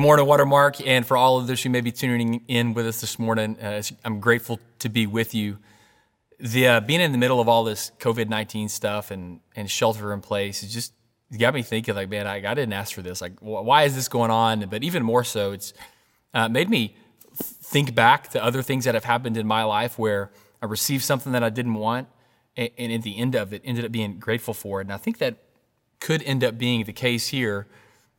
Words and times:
Good 0.00 0.06
morning, 0.06 0.24
Watermark, 0.24 0.86
and 0.86 1.06
for 1.06 1.18
all 1.18 1.36
of 1.36 1.46
those 1.46 1.62
who 1.62 1.68
may 1.68 1.82
be 1.82 1.92
tuning 1.92 2.42
in 2.48 2.72
with 2.72 2.86
us 2.86 3.02
this 3.02 3.18
morning, 3.18 3.60
uh, 3.60 3.82
I'm 4.02 4.18
grateful 4.18 4.58
to 4.78 4.88
be 4.88 5.06
with 5.06 5.34
you. 5.34 5.58
The 6.38 6.68
uh, 6.68 6.80
being 6.80 7.02
in 7.02 7.12
the 7.12 7.18
middle 7.18 7.38
of 7.38 7.50
all 7.50 7.64
this 7.64 7.92
COVID 7.98 8.30
nineteen 8.30 8.70
stuff 8.70 9.10
and 9.10 9.40
and 9.54 9.70
shelter 9.70 10.14
in 10.14 10.22
place 10.22 10.62
is 10.62 10.72
just 10.72 10.94
got 11.38 11.52
me 11.52 11.60
thinking. 11.60 11.94
Like, 11.94 12.08
man, 12.08 12.26
I, 12.26 12.36
I 12.36 12.54
didn't 12.54 12.72
ask 12.72 12.94
for 12.94 13.02
this. 13.02 13.20
Like, 13.20 13.40
why 13.40 13.82
is 13.82 13.94
this 13.94 14.08
going 14.08 14.30
on? 14.30 14.66
But 14.70 14.84
even 14.84 15.02
more 15.02 15.22
so, 15.22 15.52
it's 15.52 15.74
uh, 16.32 16.48
made 16.48 16.70
me 16.70 16.96
think 17.34 17.94
back 17.94 18.28
to 18.28 18.42
other 18.42 18.62
things 18.62 18.86
that 18.86 18.94
have 18.94 19.04
happened 19.04 19.36
in 19.36 19.46
my 19.46 19.64
life 19.64 19.98
where 19.98 20.30
I 20.62 20.64
received 20.64 21.04
something 21.04 21.32
that 21.32 21.44
I 21.44 21.50
didn't 21.50 21.74
want, 21.74 22.08
and, 22.56 22.70
and 22.78 22.90
at 22.90 23.02
the 23.02 23.18
end 23.18 23.34
of 23.34 23.52
it, 23.52 23.60
ended 23.66 23.84
up 23.84 23.92
being 23.92 24.18
grateful 24.18 24.54
for 24.54 24.80
it. 24.80 24.86
And 24.86 24.94
I 24.94 24.96
think 24.96 25.18
that 25.18 25.36
could 26.00 26.22
end 26.22 26.42
up 26.42 26.56
being 26.56 26.84
the 26.84 26.94
case 26.94 27.26
here 27.26 27.66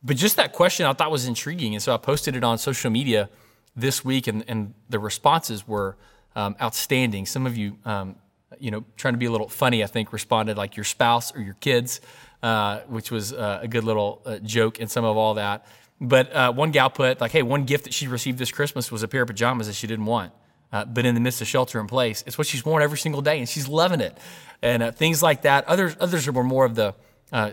but 0.04 0.16
just 0.16 0.36
that 0.36 0.52
question 0.52 0.86
I 0.86 0.92
thought 0.92 1.10
was 1.10 1.26
intriguing. 1.26 1.74
And 1.74 1.82
so 1.82 1.94
I 1.94 1.96
posted 1.96 2.34
it 2.36 2.44
on 2.44 2.58
social 2.58 2.90
media 2.90 3.28
this 3.76 4.04
week, 4.04 4.26
and, 4.26 4.44
and 4.48 4.74
the 4.88 4.98
responses 4.98 5.66
were 5.66 5.96
um, 6.34 6.56
outstanding. 6.60 7.26
Some 7.26 7.46
of 7.46 7.56
you, 7.56 7.78
um, 7.84 8.16
you 8.58 8.70
know, 8.70 8.84
trying 8.96 9.14
to 9.14 9.18
be 9.18 9.26
a 9.26 9.30
little 9.30 9.48
funny, 9.48 9.82
I 9.82 9.86
think, 9.86 10.12
responded 10.12 10.56
like 10.56 10.76
your 10.76 10.84
spouse 10.84 11.34
or 11.34 11.40
your 11.40 11.54
kids, 11.54 12.00
uh, 12.42 12.80
which 12.88 13.10
was 13.10 13.32
uh, 13.32 13.60
a 13.62 13.68
good 13.68 13.84
little 13.84 14.22
uh, 14.26 14.38
joke 14.38 14.80
in 14.80 14.88
some 14.88 15.04
of 15.04 15.16
all 15.16 15.34
that. 15.34 15.66
But 16.00 16.34
uh, 16.34 16.52
one 16.52 16.72
gal 16.72 16.90
put, 16.90 17.20
like, 17.20 17.30
hey, 17.30 17.42
one 17.42 17.64
gift 17.64 17.84
that 17.84 17.94
she 17.94 18.08
received 18.08 18.38
this 18.38 18.50
Christmas 18.50 18.90
was 18.90 19.04
a 19.04 19.08
pair 19.08 19.22
of 19.22 19.28
pajamas 19.28 19.68
that 19.68 19.74
she 19.74 19.86
didn't 19.86 20.06
want. 20.06 20.32
Uh, 20.72 20.84
but 20.84 21.06
in 21.06 21.14
the 21.14 21.20
midst 21.20 21.40
of 21.40 21.46
shelter 21.46 21.78
in 21.78 21.86
place, 21.86 22.24
it's 22.26 22.36
what 22.36 22.46
she's 22.46 22.64
worn 22.64 22.82
every 22.82 22.98
single 22.98 23.22
day, 23.22 23.38
and 23.38 23.48
she's 23.48 23.68
loving 23.68 24.00
it. 24.00 24.18
And 24.62 24.82
uh, 24.82 24.90
things 24.90 25.22
like 25.22 25.42
that. 25.42 25.68
Others, 25.68 25.96
others 26.00 26.28
were 26.28 26.42
more 26.42 26.64
of 26.64 26.74
the 26.74 26.94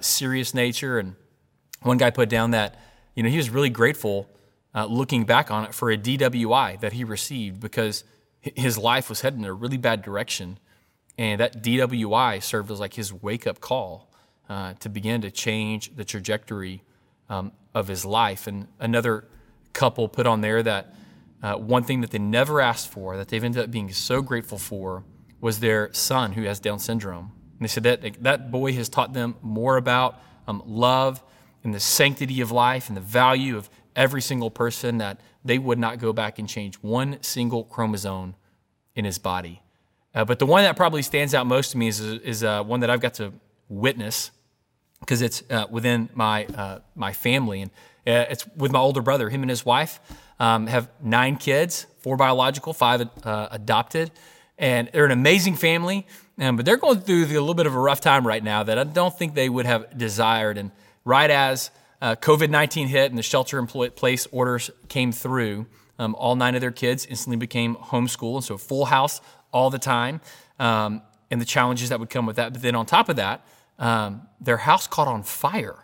serious 0.02 0.54
nature 0.54 1.00
and 1.00 1.16
one 1.82 1.98
guy 1.98 2.10
put 2.10 2.30
down 2.30 2.52
that, 2.52 2.80
you 3.16 3.24
know, 3.24 3.30
he 3.30 3.38
was 3.38 3.50
really 3.50 3.70
grateful 3.70 4.30
uh, 4.76 4.86
looking 4.86 5.26
back 5.26 5.50
on 5.52 5.66
it 5.66 5.74
for 5.74 5.92
a 5.92 5.98
DWI 5.98 6.80
that 6.80 6.94
he 6.94 7.04
received 7.04 7.60
because 7.60 8.04
his 8.42 8.78
life 8.78 9.10
was 9.10 9.22
heading 9.22 9.40
in 9.40 9.46
a 9.46 9.54
really 9.54 9.78
bad 9.78 10.02
direction. 10.02 10.60
And 11.18 11.42
that 11.42 11.62
DWI 11.64 12.42
served 12.42 12.72
as 12.72 12.80
like 12.80 12.94
his 12.94 13.12
wake 13.12 13.46
up 13.46 13.60
call 13.60 14.12
uh, 14.48 14.74
to 14.80 14.90
begin 14.90 15.22
to 15.22 15.32
change 15.32 15.96
the 15.96 16.06
trajectory 16.06 16.84
um, 17.30 17.52
of 17.74 17.88
his 17.88 18.06
life. 18.06 18.48
And 18.48 18.68
another 18.80 19.26
couple 19.74 20.08
put 20.08 20.26
on 20.26 20.42
there 20.42 20.64
that 20.64 20.96
uh, 21.42 21.56
one 21.56 21.84
thing 21.84 22.02
that 22.02 22.12
they 22.12 22.20
never 22.20 22.62
asked 22.62 22.90
for, 22.90 23.18
that 23.18 23.30
they've 23.30 23.44
ended 23.44 23.64
up 23.64 23.72
being 23.72 23.92
so 23.92 24.22
grateful 24.22 24.58
for, 24.58 25.04
was 25.42 25.60
their 25.60 25.92
son 25.94 26.34
who 26.34 26.44
has 26.44 26.60
Down 26.60 26.80
syndrome. 26.80 27.32
And 27.60 27.62
they 27.62 27.68
said 27.68 27.84
that 27.84 28.24
that 28.24 28.52
boy 28.52 28.74
has 28.74 28.90
taught 28.90 29.14
them 29.14 29.36
more 29.42 29.78
about 29.78 30.22
um, 30.48 30.64
love 30.66 31.24
and 31.64 31.74
the 31.74 31.80
sanctity 31.80 32.42
of 32.42 32.52
life 32.52 32.88
and 32.88 32.98
the 32.98 33.02
value 33.02 33.58
of 33.58 33.70
every 33.96 34.22
single 34.22 34.50
person 34.50 34.98
that 35.00 35.20
they 35.44 35.58
would 35.58 35.80
not 35.80 36.00
go 36.00 36.14
back 36.14 36.40
and 36.40 36.48
change 36.48 36.76
one 36.76 37.18
single 37.22 37.64
chromosome 37.64 38.36
in 38.96 39.06
his 39.06 39.18
body. 39.18 39.62
Uh, 40.14 40.26
but 40.26 40.40
the 40.40 40.46
one 40.46 40.64
that 40.64 40.76
probably 40.76 41.02
stands 41.02 41.34
out 41.34 41.46
most 41.46 41.72
to 41.72 41.78
me 41.78 41.88
is, 41.88 42.00
is 42.00 42.44
uh, 42.44 42.64
one 42.64 42.80
that 42.80 42.90
I've 42.90 43.02
got 43.02 43.16
to 43.16 43.34
witness 43.68 44.32
because 45.00 45.22
it's 45.22 45.44
uh, 45.50 45.66
within 45.70 46.10
my, 46.14 46.46
uh, 46.46 46.80
my 46.96 47.14
family. 47.14 47.62
And 47.62 47.72
uh, 48.08 48.26
it's 48.30 48.48
with 48.56 48.72
my 48.72 48.80
older 48.80 49.02
brother. 49.02 49.30
Him 49.30 49.44
and 49.44 49.50
his 49.50 49.66
wife 49.66 50.00
um, 50.40 50.68
have 50.68 50.90
nine 51.02 51.38
kids, 51.38 51.86
four 52.00 52.18
biological, 52.18 52.74
five 52.74 53.08
uh, 53.24 53.48
adopted. 53.52 54.12
And 54.58 54.90
they're 54.92 55.06
an 55.06 55.12
amazing 55.12 55.56
family, 55.56 56.06
um, 56.38 56.58
but 56.58 56.66
they're 56.66 56.78
going 56.78 57.00
through 57.00 57.24
a 57.24 57.28
little 57.28 57.54
bit 57.54 57.66
of 57.66 57.76
a 57.76 57.80
rough 57.80 58.02
time 58.02 58.28
right 58.28 58.44
now 58.44 58.64
that 58.64 58.78
I 58.78 58.84
don't 58.84 59.18
think 59.18 59.34
they 59.34 59.48
would 59.48 59.66
have 59.66 59.98
desired. 59.98 60.58
And 60.58 60.72
right 61.10 61.32
as 61.32 61.72
uh, 62.02 62.16
COVID 62.16 62.50
19 62.50 62.88
hit 62.88 63.12
and 63.12 63.18
the 63.18 63.24
shelter 63.24 63.60
in 63.60 63.68
place 63.68 64.28
orders 64.32 64.70
came 64.88 65.12
through, 65.12 65.66
um, 65.98 66.16
all 66.16 66.36
nine 66.36 66.56
of 66.56 66.62
their 66.62 66.72
kids 66.72 67.06
instantly 67.06 67.36
became 67.36 67.76
homeschooled. 67.76 68.36
And 68.36 68.44
so, 68.46 68.58
full 68.58 68.86
house 68.86 69.20
all 69.52 69.70
the 69.70 69.80
time, 69.80 70.22
um, 70.60 71.02
and 71.32 71.42
the 71.42 71.46
challenges 71.46 71.90
that 71.90 72.00
would 72.00 72.10
come 72.10 72.26
with 72.26 72.38
that. 72.38 72.54
But 72.54 72.62
then, 72.62 72.76
on 72.76 72.86
top 72.86 73.10
of 73.10 73.18
that, 73.18 73.46
um, 73.80 74.22
their 74.40 74.58
house 74.58 74.88
caught 74.88 75.08
on 75.08 75.24
fire 75.24 75.80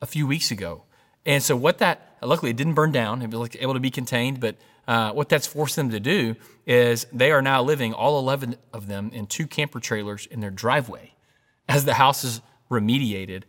a 0.00 0.06
few 0.06 0.26
weeks 0.26 0.50
ago. 0.50 0.84
And 1.26 1.42
so, 1.42 1.56
what 1.56 1.78
that 1.78 2.18
luckily 2.22 2.50
it 2.50 2.56
didn't 2.56 2.74
burn 2.74 2.92
down, 2.92 3.22
it 3.22 3.30
was 3.30 3.50
able 3.58 3.74
to 3.74 3.80
be 3.80 3.90
contained. 3.90 4.38
But 4.38 4.56
uh, 4.86 5.12
what 5.12 5.28
that's 5.28 5.46
forced 5.46 5.76
them 5.76 5.90
to 5.90 6.00
do 6.00 6.36
is 6.66 7.06
they 7.12 7.30
are 7.30 7.42
now 7.42 7.62
living, 7.62 7.92
all 7.92 8.18
11 8.18 8.56
of 8.72 8.86
them, 8.86 9.10
in 9.12 9.26
two 9.26 9.46
camper 9.46 9.80
trailers 9.80 10.26
in 10.26 10.40
their 10.40 10.50
driveway 10.50 11.14
as 11.68 11.84
the 11.84 11.94
house 11.94 12.22
is 12.24 12.40
remediated. 12.70 13.42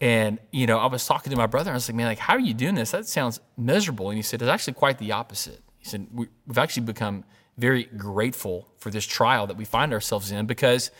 And, 0.00 0.38
you 0.50 0.66
know, 0.66 0.78
I 0.78 0.86
was 0.86 1.06
talking 1.06 1.30
to 1.30 1.36
my 1.36 1.46
brother. 1.46 1.70
I 1.70 1.74
was 1.74 1.88
like, 1.88 1.96
man, 1.96 2.06
like, 2.06 2.18
how 2.18 2.34
are 2.34 2.40
you 2.40 2.54
doing 2.54 2.74
this? 2.74 2.90
That 2.90 3.06
sounds 3.06 3.40
miserable. 3.56 4.10
And 4.10 4.16
he 4.16 4.22
said, 4.22 4.42
it's 4.42 4.48
actually 4.48 4.74
quite 4.74 4.98
the 4.98 5.12
opposite. 5.12 5.62
He 5.78 5.86
said, 5.86 6.08
we, 6.12 6.28
have 6.48 6.58
actually 6.58 6.84
become 6.84 7.24
very 7.56 7.84
grateful 7.84 8.68
for 8.78 8.90
this 8.90 9.06
trial 9.06 9.46
that 9.46 9.56
we 9.56 9.64
find 9.64 9.92
ourselves 9.92 10.30
in 10.30 10.46
because 10.46 10.90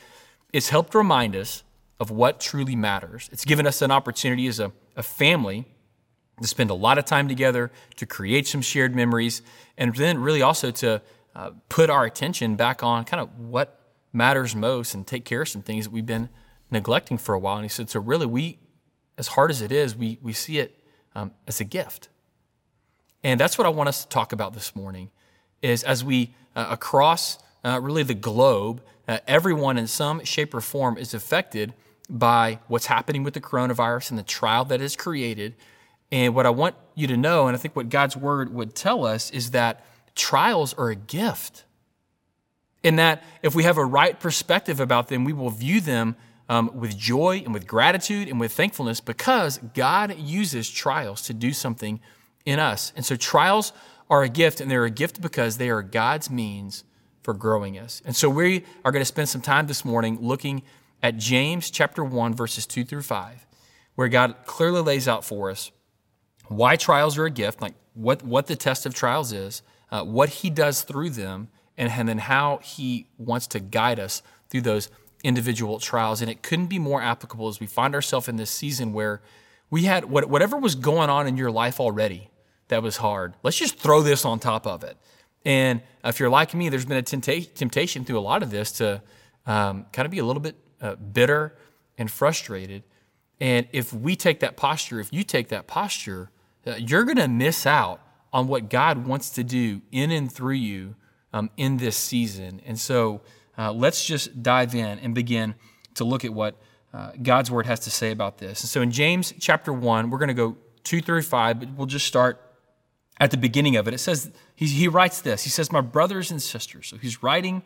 it's 0.53 0.69
helped 0.69 0.95
remind 0.95 1.35
us 1.35 1.65
of 1.99 2.11
what 2.11 2.41
truly 2.41 2.77
matters. 2.77 3.29
It's 3.33 3.45
given 3.45 3.67
us 3.67 3.83
an 3.83 3.91
opportunity 3.91 4.47
as 4.47 4.61
a, 4.61 4.73
a 4.97 5.03
family 5.03 5.67
to 6.41 6.49
spend 6.49 6.71
a 6.71 6.75
lot 6.75 6.99
of 6.99 7.05
time 7.05 7.29
together, 7.29 7.71
to 7.97 8.07
create 8.07 8.47
some 8.47 8.61
shared 8.61 8.95
memories, 8.95 9.43
and 9.77 9.95
then 9.95 10.19
really 10.19 10.43
also 10.43 10.71
to 10.71 11.01
uh, 11.35 11.51
put 11.69 11.91
our 11.91 12.05
attention 12.05 12.57
back 12.57 12.83
on 12.83 13.05
kind 13.05 13.21
of 13.21 13.39
what 13.39 13.81
matters 14.13 14.55
most 14.55 14.95
and 14.95 15.07
take 15.07 15.25
care 15.25 15.43
of 15.43 15.49
some 15.49 15.63
things 15.63 15.85
that 15.85 15.91
we've 15.91 16.07
been 16.07 16.29
neglecting 16.71 17.19
for 17.19 17.35
a 17.35 17.39
while. 17.39 17.57
And 17.57 17.65
he 17.65 17.69
said, 17.69 17.91
so 17.91 18.01
really, 18.01 18.27
we 18.27 18.59
as 19.19 19.29
hard 19.29 19.51
as 19.51 19.63
it 19.63 19.73
is, 19.73 19.97
we, 19.97 20.19
we 20.23 20.33
see 20.33 20.59
it 20.59 20.79
um, 21.15 21.33
as 21.47 21.61
a 21.61 21.65
gift. 21.65 22.09
And 23.23 23.41
that's 23.41 23.57
what 23.57 23.67
I 23.67 23.71
want 23.71 23.89
us 23.89 24.03
to 24.03 24.09
talk 24.09 24.33
about 24.33 24.53
this 24.53 24.77
morning 24.77 25.11
is 25.63 25.83
as 25.83 26.05
we, 26.05 26.35
uh, 26.55 26.67
across 26.71 27.39
uh, 27.65 27.81
really 27.83 28.03
the 28.03 28.15
globe, 28.15 28.83
uh, 29.09 29.19
everyone 29.27 29.79
in 29.79 29.87
some 29.87 30.23
shape 30.25 30.53
or 30.55 30.61
form 30.61 30.99
is 30.99 31.15
affected 31.15 31.73
by 32.11 32.59
what's 32.69 32.87
happening 32.87 33.23
with 33.23 33.35
the 33.35 33.41
coronavirus 33.41 34.11
and 34.11 34.19
the 34.19 34.25
trial 34.25 34.65
that 34.67 34.81
is 34.81 34.95
created. 34.95 35.55
And 36.13 36.35
what 36.35 36.45
I 36.45 36.51
want 36.51 36.75
you 36.95 37.07
to 37.07 37.17
know, 37.17 37.47
and 37.49 37.57
I 37.57 37.59
think 37.59 37.75
what 37.75 37.89
God's 37.89 38.17
word 38.17 38.53
would 38.53 38.75
tell 38.75 39.07
us, 39.07 39.31
is 39.31 39.53
that 39.53 39.85
trials 40.15 40.75
are 40.75 40.91
a 40.91 40.95
gift. 40.95 41.65
In 42.83 42.97
that 42.97 43.23
if 43.43 43.55
we 43.55 43.63
have 43.63 43.79
a 43.79 43.85
right 43.85 44.21
perspective 44.21 44.81
about 44.81 45.09
them, 45.09 45.25
we 45.25 45.33
will 45.33 45.49
view 45.49 45.81
them 45.81 46.17
um, 46.49 46.71
with 46.75 46.97
joy 46.97 47.43
and 47.45 47.55
with 47.55 47.67
gratitude 47.67 48.29
and 48.29 48.39
with 48.39 48.53
thankfulness 48.53 49.01
because 49.01 49.59
God 49.75 50.19
uses 50.19 50.71
trials 50.71 51.23
to 51.23 51.35
do 51.35 51.53
something 51.53 52.01
in 52.45 52.59
us. 52.59 52.93
And 52.97 53.05
so 53.05 53.17
trials 53.17 53.73
are 54.11 54.23
a 54.23 54.29
gift, 54.29 54.61
and 54.61 54.71
they're 54.71 54.85
a 54.85 54.91
gift 54.91 55.21
because 55.21 55.57
they 55.57 55.71
are 55.71 55.83
God's 55.83 56.31
means 56.31 56.85
for 57.23 57.33
growing 57.33 57.79
us. 57.79 58.03
And 58.05 58.15
so 58.15 58.29
we 58.29 58.65
are 58.85 58.93
going 58.93 59.01
to 59.01 59.07
spend 59.07 59.29
some 59.29 59.41
time 59.41 59.67
this 59.67 59.85
morning 59.85 60.19
looking 60.21 60.63
at 61.03 61.17
James 61.17 61.71
chapter 61.71 62.05
1, 62.05 62.35
verses 62.35 62.67
2 62.67 62.85
through 62.85 63.03
5, 63.03 63.47
where 63.95 64.09
God 64.09 64.37
clearly 64.45 64.83
lays 64.83 65.09
out 65.09 65.25
for 65.25 65.51
us 65.51 65.71
why 66.49 66.77
trials 66.77 67.17
are 67.17 67.25
a 67.25 67.31
gift, 67.31 67.63
like 67.63 67.75
what, 67.95 68.23
what 68.23 68.47
the 68.47 68.57
test 68.57 68.85
of 68.85 68.95
trials 68.95 69.33
is, 69.33 69.63
uh, 69.91 70.05
what 70.05 70.29
He 70.29 70.51
does 70.51 70.83
through 70.83 71.11
them, 71.11 71.49
and, 71.77 71.91
and 71.91 72.09
then 72.09 72.19
how 72.19 72.59
He 72.59 73.09
wants 73.17 73.47
to 73.49 73.61
guide 73.61 73.99
us 73.99 74.23
through 74.51 74.63
those 74.63 74.91
individual 75.25 75.81
trials. 75.81 76.21
And 76.21 76.31
it 76.31 76.43
couldn't 76.43 76.67
be 76.67 76.79
more 76.79 77.03
applicable 77.03 77.49
as 77.49 77.59
we 77.59 77.67
find 77.67 77.95
ourselves 77.95 78.29
in 78.29 78.37
this 78.37 78.51
season 78.51 78.93
where 78.93 79.21
we 79.71 79.85
had 79.85 80.05
whatever 80.05 80.57
was 80.57 80.77
going 80.77 81.11
on 81.11 81.27
in 81.27 81.37
your 81.37 81.51
life 81.51 81.81
already 81.81 82.31
that 82.69 82.83
was 82.83 82.99
hard. 82.99 83.35
Let's 83.43 83.59
just 83.59 83.79
throw 83.79 84.03
this 84.03 84.25
on 84.25 84.39
top 84.39 84.67
of 84.67 84.85
it. 84.85 84.97
And 85.45 85.83
if 86.05 86.21
you're 86.21 86.31
like 86.31 86.55
me, 86.55 86.69
there's 86.69 86.87
been 86.87 86.99
a 86.99 87.03
temptation 87.03 88.05
through 88.05 88.19
a 88.19 88.21
lot 88.21 88.43
of 88.43 88.51
this 88.51 88.73
to 88.73 89.03
um, 89.47 89.87
kind 89.93 90.07
of 90.07 90.13
be 90.13 90.19
a 90.19 90.25
little 90.25 90.41
bit 90.41 90.57
uh, 90.81 90.95
bitter 90.97 91.57
and 91.99 92.11
frustrated. 92.11 92.83
And 93.41 93.67
if 93.73 93.93
we 93.93 94.17
take 94.17 94.41
that 94.41 94.57
posture, 94.57 95.01
if 95.01 95.13
you 95.13 95.23
take 95.23 95.49
that 95.49 95.67
posture, 95.67 96.31
uh, 96.67 96.77
you're 96.77 97.05
going 97.05 97.19
to 97.19 97.29
miss 97.29 97.67
out 97.67 98.01
on 98.33 98.49
what 98.49 98.71
God 98.71 99.07
wants 99.07 99.31
to 99.31 99.45
do 99.45 99.83
in 99.93 100.11
and 100.11 100.33
through 100.33 100.55
you 100.55 100.97
um, 101.33 101.51
in 101.57 101.77
this 101.77 101.97
season. 101.97 102.61
And 102.65 102.79
so, 102.79 103.21
uh, 103.57 103.73
let's 103.73 104.05
just 104.05 104.43
dive 104.43 104.75
in 104.75 104.99
and 104.99 105.15
begin 105.15 105.55
to 105.95 106.05
look 106.05 106.25
at 106.25 106.33
what 106.33 106.57
uh, 106.93 107.13
God's 107.23 107.51
word 107.51 107.67
has 107.67 107.81
to 107.81 107.91
say 107.91 108.11
about 108.11 108.39
this. 108.39 108.63
And 108.63 108.69
so 108.69 108.83
in 108.83 108.91
James 108.91 109.33
chapter 109.41 109.73
1, 109.73 110.11
we're 110.11 110.19
going 110.19 110.29
to 110.29 110.35
go 110.35 110.57
2 110.85 111.01
through 111.01 111.23
5, 111.23 111.61
but 111.61 111.69
we'll 111.71 111.87
just 111.87 112.07
start 112.07 112.41
at 113.21 113.31
the 113.31 113.37
beginning 113.37 113.77
of 113.77 113.89
it. 113.89 113.95
It 113.95 113.99
says, 113.99 114.31
he, 114.55 114.67
he 114.67 114.89
writes 114.89 115.21
this. 115.21 115.45
He 115.45 115.51
says, 115.51 115.73
My 115.73 115.81
brothers 115.81 116.31
and 116.31 116.41
sisters. 116.43 116.89
So 116.89 116.97
he's 116.97 117.23
writing 117.23 117.63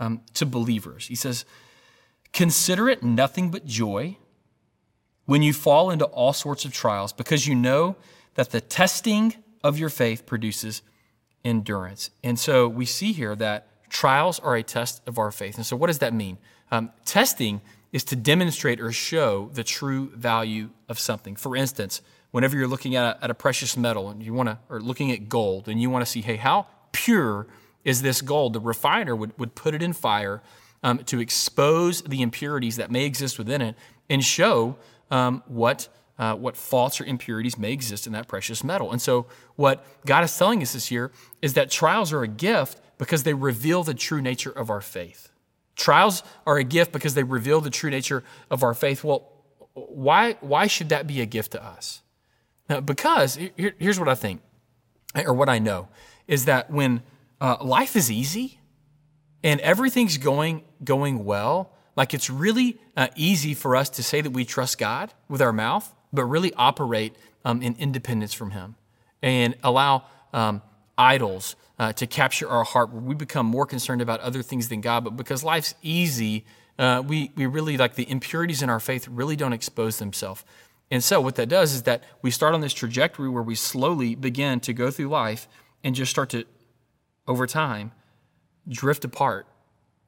um, 0.00 0.22
to 0.34 0.46
believers. 0.46 1.06
He 1.06 1.14
says, 1.14 1.44
Consider 2.32 2.88
it 2.88 3.02
nothing 3.02 3.50
but 3.50 3.64
joy 3.64 4.16
when 5.24 5.42
you 5.42 5.52
fall 5.52 5.90
into 5.90 6.04
all 6.06 6.32
sorts 6.32 6.64
of 6.64 6.72
trials, 6.72 7.12
because 7.12 7.46
you 7.46 7.54
know 7.54 7.96
that 8.34 8.50
the 8.50 8.60
testing 8.60 9.34
of 9.62 9.78
your 9.78 9.90
faith 9.90 10.24
produces 10.26 10.82
endurance. 11.44 12.10
And 12.22 12.38
so 12.38 12.68
we 12.68 12.86
see 12.86 13.12
here 13.12 13.34
that 13.36 13.67
trials 13.88 14.38
are 14.40 14.56
a 14.56 14.62
test 14.62 15.02
of 15.06 15.18
our 15.18 15.30
faith. 15.30 15.56
And 15.56 15.66
so, 15.66 15.76
what 15.76 15.88
does 15.88 15.98
that 15.98 16.12
mean? 16.12 16.38
Um, 16.70 16.90
testing 17.04 17.60
is 17.92 18.04
to 18.04 18.16
demonstrate 18.16 18.80
or 18.80 18.92
show 18.92 19.50
the 19.54 19.64
true 19.64 20.10
value 20.14 20.70
of 20.88 20.98
something. 20.98 21.36
For 21.36 21.56
instance, 21.56 22.02
whenever 22.30 22.56
you're 22.56 22.68
looking 22.68 22.96
at 22.96 23.16
a, 23.16 23.24
at 23.24 23.30
a 23.30 23.34
precious 23.34 23.76
metal 23.76 24.10
and 24.10 24.22
you 24.22 24.34
want 24.34 24.48
to, 24.48 24.58
or 24.68 24.80
looking 24.80 25.10
at 25.10 25.28
gold 25.28 25.68
and 25.68 25.80
you 25.80 25.88
want 25.88 26.04
to 26.04 26.10
see, 26.10 26.20
hey, 26.20 26.36
how 26.36 26.66
pure 26.92 27.46
is 27.84 28.02
this 28.02 28.20
gold? 28.20 28.52
The 28.52 28.60
refiner 28.60 29.16
would, 29.16 29.38
would 29.38 29.54
put 29.54 29.74
it 29.74 29.82
in 29.82 29.92
fire 29.92 30.42
um, 30.82 30.98
to 31.04 31.20
expose 31.20 32.02
the 32.02 32.22
impurities 32.22 32.76
that 32.76 32.90
may 32.90 33.04
exist 33.04 33.38
within 33.38 33.62
it 33.62 33.74
and 34.10 34.22
show 34.22 34.76
um, 35.10 35.42
what, 35.46 35.88
uh, 36.18 36.34
what 36.34 36.56
faults 36.56 37.00
or 37.00 37.04
impurities 37.04 37.56
may 37.56 37.72
exist 37.72 38.06
in 38.06 38.12
that 38.12 38.26
precious 38.26 38.64
metal. 38.64 38.90
And 38.90 39.00
so, 39.00 39.26
what 39.56 39.84
God 40.04 40.24
is 40.24 40.36
telling 40.36 40.62
us 40.62 40.72
this 40.72 40.90
year 40.90 41.12
is 41.40 41.54
that 41.54 41.70
trials 41.70 42.12
are 42.12 42.22
a 42.22 42.28
gift 42.28 42.80
because 42.98 43.22
they 43.22 43.34
reveal 43.34 43.84
the 43.84 43.94
true 43.94 44.20
nature 44.20 44.50
of 44.50 44.70
our 44.70 44.80
faith. 44.80 45.30
Trials 45.76 46.24
are 46.44 46.58
a 46.58 46.64
gift 46.64 46.90
because 46.90 47.14
they 47.14 47.22
reveal 47.22 47.60
the 47.60 47.70
true 47.70 47.90
nature 47.90 48.24
of 48.50 48.62
our 48.64 48.74
faith. 48.74 49.04
Well, 49.04 49.30
why, 49.74 50.32
why 50.40 50.66
should 50.66 50.88
that 50.88 51.06
be 51.06 51.20
a 51.20 51.26
gift 51.26 51.52
to 51.52 51.64
us? 51.64 52.02
Now, 52.68 52.80
because 52.80 53.36
here, 53.56 53.74
here's 53.78 53.98
what 53.98 54.08
I 54.08 54.16
think, 54.16 54.40
or 55.14 55.32
what 55.32 55.48
I 55.48 55.58
know, 55.58 55.88
is 56.26 56.44
that 56.46 56.70
when 56.70 57.02
uh, 57.40 57.56
life 57.62 57.96
is 57.96 58.10
easy 58.10 58.58
and 59.42 59.60
everything's 59.60 60.18
going 60.18 60.64
going 60.82 61.24
well, 61.24 61.72
like 61.96 62.12
it's 62.14 62.28
really 62.28 62.78
uh, 62.96 63.08
easy 63.16 63.54
for 63.54 63.74
us 63.74 63.88
to 63.90 64.02
say 64.02 64.20
that 64.20 64.30
we 64.30 64.44
trust 64.44 64.78
God 64.78 65.12
with 65.28 65.40
our 65.40 65.52
mouth, 65.52 65.92
but 66.12 66.24
really 66.24 66.52
operate 66.54 67.14
um, 67.44 67.62
in 67.62 67.76
independence 67.78 68.32
from 68.32 68.52
Him 68.52 68.76
and 69.22 69.54
allow 69.62 70.04
um, 70.32 70.62
idols 70.96 71.56
uh, 71.78 71.92
to 71.92 72.06
capture 72.06 72.48
our 72.48 72.64
heart 72.64 72.90
where 72.92 73.00
we 73.00 73.14
become 73.14 73.46
more 73.46 73.66
concerned 73.66 74.02
about 74.02 74.20
other 74.20 74.42
things 74.42 74.68
than 74.68 74.80
God. 74.80 75.04
But 75.04 75.16
because 75.16 75.44
life's 75.44 75.74
easy, 75.82 76.44
uh, 76.78 77.02
we, 77.06 77.32
we 77.36 77.46
really 77.46 77.76
like 77.76 77.94
the 77.94 78.08
impurities 78.10 78.62
in 78.62 78.70
our 78.70 78.80
faith 78.80 79.06
really 79.08 79.36
don't 79.36 79.52
expose 79.52 79.98
themselves. 79.98 80.44
And 80.90 81.04
so, 81.04 81.20
what 81.20 81.34
that 81.36 81.48
does 81.48 81.74
is 81.74 81.82
that 81.82 82.02
we 82.22 82.30
start 82.30 82.54
on 82.54 82.60
this 82.60 82.72
trajectory 82.72 83.28
where 83.28 83.42
we 83.42 83.54
slowly 83.54 84.14
begin 84.14 84.60
to 84.60 84.72
go 84.72 84.90
through 84.90 85.08
life 85.08 85.46
and 85.84 85.94
just 85.94 86.10
start 86.10 86.30
to, 86.30 86.44
over 87.26 87.46
time, 87.46 87.92
drift 88.66 89.04
apart 89.04 89.46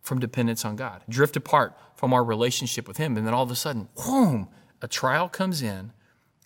from 0.01 0.19
dependence 0.19 0.65
on 0.65 0.77
God, 0.77 1.03
drift 1.09 1.37
apart 1.37 1.77
from 1.97 2.15
our 2.15 2.25
relationship 2.25 2.89
with 2.89 2.97
Him. 2.97 3.19
And 3.19 3.27
then 3.27 3.35
all 3.35 3.43
of 3.43 3.51
a 3.51 3.57
sudden, 3.57 3.89
boom, 3.95 4.49
a 4.83 4.89
trial 4.89 5.29
comes 5.29 5.63
in. 5.63 5.93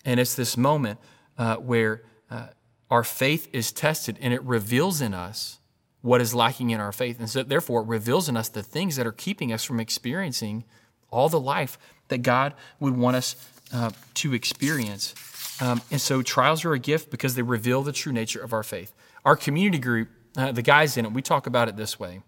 And 0.03 0.19
it's 0.19 0.35
this 0.35 0.55
moment 0.55 0.99
uh, 1.37 1.55
where 1.55 2.03
uh, 2.29 2.47
our 2.89 3.03
faith 3.03 3.49
is 3.51 3.71
tested 3.71 4.17
and 4.21 4.33
it 4.33 4.43
reveals 4.43 5.01
in 5.01 5.13
us 5.13 5.59
what 6.01 6.21
is 6.21 6.35
lacking 6.35 6.69
in 6.69 6.79
our 6.79 6.91
faith. 6.91 7.19
And 7.19 7.29
so, 7.29 7.41
therefore, 7.41 7.81
it 7.81 7.87
reveals 7.87 8.29
in 8.29 8.37
us 8.37 8.47
the 8.47 8.61
things 8.61 8.95
that 8.95 9.07
are 9.07 9.11
keeping 9.11 9.51
us 9.51 9.63
from 9.63 9.79
experiencing 9.79 10.63
all 11.09 11.29
the 11.29 11.39
life 11.39 11.79
that 12.09 12.19
God 12.19 12.53
would 12.79 12.95
want 12.95 13.15
us 13.15 13.35
uh, 13.73 13.89
to 14.15 14.33
experience. 14.33 15.15
Um, 15.59 15.81
and 15.89 15.99
so, 15.99 16.21
trials 16.21 16.63
are 16.63 16.73
a 16.73 16.79
gift 16.79 17.09
because 17.09 17.33
they 17.33 17.41
reveal 17.41 17.81
the 17.81 17.91
true 17.91 18.13
nature 18.13 18.39
of 18.39 18.53
our 18.53 18.61
faith. 18.61 18.93
Our 19.25 19.35
community 19.35 19.79
group, 19.79 20.09
uh, 20.37 20.51
the 20.51 20.61
guys 20.61 20.95
in 20.95 21.05
it, 21.05 21.11
we 21.11 21.23
talk 21.23 21.47
about 21.47 21.69
it 21.69 21.75
this 21.75 21.99
way. 21.99 22.21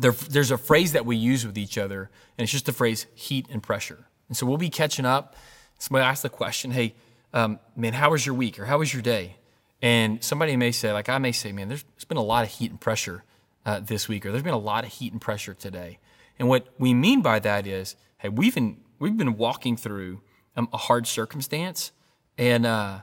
There, 0.00 0.12
there's 0.12 0.50
a 0.50 0.58
phrase 0.58 0.92
that 0.92 1.04
we 1.04 1.16
use 1.16 1.46
with 1.46 1.58
each 1.58 1.76
other, 1.76 2.10
and 2.38 2.44
it's 2.44 2.52
just 2.52 2.64
the 2.64 2.72
phrase 2.72 3.06
heat 3.14 3.46
and 3.50 3.62
pressure. 3.62 4.06
And 4.28 4.36
so, 4.36 4.46
we'll 4.46 4.58
be 4.58 4.70
catching 4.70 5.04
up. 5.04 5.36
Somebody 5.78 6.04
asks 6.04 6.22
the 6.22 6.28
question, 6.28 6.70
Hey, 6.70 6.94
um, 7.32 7.58
man, 7.76 7.92
how 7.92 8.10
was 8.10 8.24
your 8.24 8.34
week 8.34 8.58
or 8.58 8.64
how 8.64 8.78
was 8.78 8.92
your 8.92 9.02
day? 9.02 9.36
And 9.82 10.24
somebody 10.24 10.56
may 10.56 10.72
say, 10.72 10.92
like 10.92 11.08
I 11.10 11.18
may 11.18 11.32
say, 11.32 11.52
man, 11.52 11.68
there's, 11.68 11.84
been 12.08 12.16
a 12.16 12.22
lot 12.22 12.44
of 12.44 12.50
heat 12.50 12.70
and 12.70 12.80
pressure 12.80 13.24
uh, 13.66 13.80
this 13.80 14.08
week, 14.08 14.24
or 14.24 14.30
there's 14.30 14.42
been 14.42 14.54
a 14.54 14.58
lot 14.58 14.84
of 14.84 14.92
heat 14.92 15.12
and 15.12 15.20
pressure 15.20 15.54
today. 15.54 15.98
And 16.38 16.48
what 16.48 16.68
we 16.78 16.94
mean 16.94 17.22
by 17.22 17.38
that 17.40 17.66
is, 17.66 17.96
hey, 18.18 18.28
we've 18.28 18.54
been 18.54 18.78
we've 18.98 19.16
been 19.16 19.36
walking 19.36 19.76
through 19.76 20.20
um, 20.56 20.68
a 20.72 20.76
hard 20.76 21.06
circumstance, 21.06 21.92
and 22.38 22.66
uh, 22.66 23.00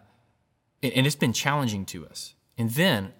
and 0.83 1.05
it's 1.05 1.15
been 1.15 1.33
challenging 1.33 1.85
to 1.87 2.05
us. 2.05 2.35
And 2.57 2.69
then, 2.71 3.13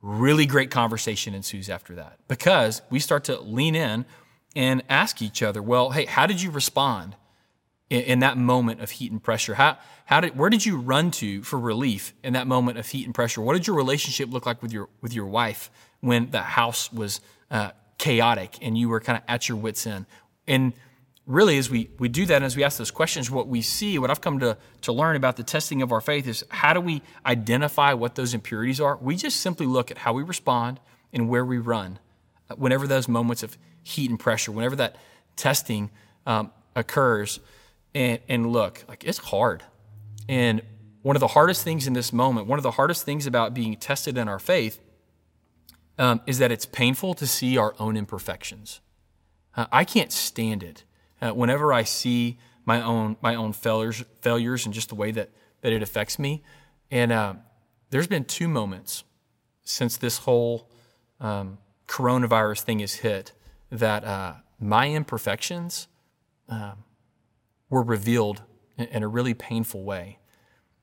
really 0.00 0.46
great 0.46 0.70
conversation 0.70 1.34
ensues 1.34 1.70
after 1.70 1.94
that 1.94 2.18
because 2.28 2.82
we 2.90 2.98
start 2.98 3.24
to 3.24 3.40
lean 3.40 3.74
in 3.74 4.04
and 4.54 4.82
ask 4.88 5.22
each 5.22 5.42
other, 5.42 5.62
well, 5.62 5.90
hey, 5.90 6.04
how 6.04 6.26
did 6.26 6.42
you 6.42 6.50
respond 6.50 7.16
in, 7.92 8.00
in 8.02 8.18
that 8.20 8.36
moment 8.38 8.80
of 8.80 8.90
heat 8.90 9.12
and 9.12 9.22
pressure? 9.22 9.54
How 9.54 9.78
how 10.12 10.20
did, 10.20 10.36
where 10.36 10.50
did 10.50 10.66
you 10.66 10.78
run 10.78 11.10
to 11.12 11.42
for 11.42 11.58
relief 11.58 12.12
in 12.22 12.32
that 12.34 12.46
moment 12.46 12.78
of 12.78 12.86
heat 12.86 13.06
and 13.06 13.14
pressure? 13.14 13.40
What 13.40 13.54
did 13.54 13.66
your 13.66 13.76
relationship 13.76 14.30
look 14.30 14.44
like 14.46 14.60
with 14.60 14.72
your, 14.72 14.88
with 15.00 15.14
your 15.14 15.26
wife 15.26 15.70
when 16.00 16.30
the 16.30 16.42
house 16.42 16.92
was 16.92 17.20
uh, 17.50 17.70
chaotic 17.96 18.58
and 18.60 18.76
you 18.76 18.88
were 18.88 19.00
kind 19.00 19.16
of 19.16 19.24
at 19.28 19.48
your 19.48 19.56
wits' 19.56 19.86
end? 19.86 20.06
And 20.46 20.72
really, 21.26 21.56
as 21.56 21.70
we, 21.70 21.88
we 21.98 22.08
do 22.08 22.26
that, 22.26 22.36
and 22.36 22.44
as 22.44 22.56
we 22.56 22.64
ask 22.64 22.78
those 22.78 22.90
questions, 22.90 23.30
what 23.30 23.48
we 23.48 23.62
see, 23.62 23.98
what 23.98 24.10
I've 24.10 24.20
come 24.20 24.40
to, 24.40 24.58
to 24.82 24.92
learn 24.92 25.16
about 25.16 25.36
the 25.36 25.44
testing 25.44 25.80
of 25.80 25.92
our 25.92 26.00
faith 26.00 26.26
is 26.26 26.44
how 26.50 26.74
do 26.74 26.80
we 26.80 27.00
identify 27.24 27.94
what 27.94 28.14
those 28.14 28.34
impurities 28.34 28.80
are? 28.80 28.96
We 28.96 29.16
just 29.16 29.40
simply 29.40 29.66
look 29.66 29.90
at 29.90 29.98
how 29.98 30.12
we 30.12 30.24
respond 30.24 30.80
and 31.12 31.28
where 31.28 31.44
we 31.44 31.58
run 31.58 31.98
uh, 32.50 32.56
whenever 32.56 32.86
those 32.86 33.08
moments 33.08 33.42
of 33.42 33.56
heat 33.82 34.10
and 34.10 34.18
pressure, 34.18 34.52
whenever 34.52 34.76
that 34.76 34.96
testing 35.36 35.90
um, 36.26 36.50
occurs. 36.74 37.40
And, 37.94 38.20
and 38.28 38.52
look, 38.52 38.84
like 38.88 39.04
it's 39.04 39.18
hard. 39.18 39.62
And 40.28 40.62
one 41.02 41.16
of 41.16 41.20
the 41.20 41.28
hardest 41.28 41.64
things 41.64 41.86
in 41.86 41.92
this 41.92 42.12
moment, 42.12 42.46
one 42.46 42.58
of 42.58 42.62
the 42.62 42.72
hardest 42.72 43.04
things 43.04 43.26
about 43.26 43.54
being 43.54 43.76
tested 43.76 44.16
in 44.16 44.28
our 44.28 44.38
faith, 44.38 44.80
um, 45.98 46.20
is 46.26 46.38
that 46.38 46.50
it's 46.50 46.66
painful 46.66 47.14
to 47.14 47.26
see 47.26 47.58
our 47.58 47.74
own 47.78 47.96
imperfections. 47.96 48.80
Uh, 49.56 49.66
I 49.70 49.84
can't 49.84 50.12
stand 50.12 50.62
it. 50.62 50.84
Uh, 51.20 51.30
whenever 51.30 51.72
I 51.72 51.82
see 51.82 52.38
my 52.64 52.80
own 52.80 53.16
my 53.20 53.34
own 53.34 53.52
failures, 53.52 54.04
failures, 54.20 54.64
and 54.64 54.74
just 54.74 54.88
the 54.88 54.94
way 54.94 55.10
that 55.10 55.30
that 55.60 55.72
it 55.72 55.82
affects 55.82 56.18
me, 56.18 56.42
and 56.90 57.12
uh, 57.12 57.34
there's 57.90 58.06
been 58.06 58.24
two 58.24 58.48
moments 58.48 59.04
since 59.62 59.96
this 59.96 60.18
whole 60.18 60.70
um, 61.20 61.58
coronavirus 61.86 62.62
thing 62.62 62.78
has 62.80 62.94
hit 62.94 63.32
that 63.70 64.04
uh, 64.04 64.34
my 64.58 64.88
imperfections 64.88 65.88
um, 66.48 66.84
were 67.72 67.82
revealed 67.82 68.42
in 68.76 69.02
a 69.02 69.08
really 69.08 69.32
painful 69.32 69.82
way. 69.82 70.18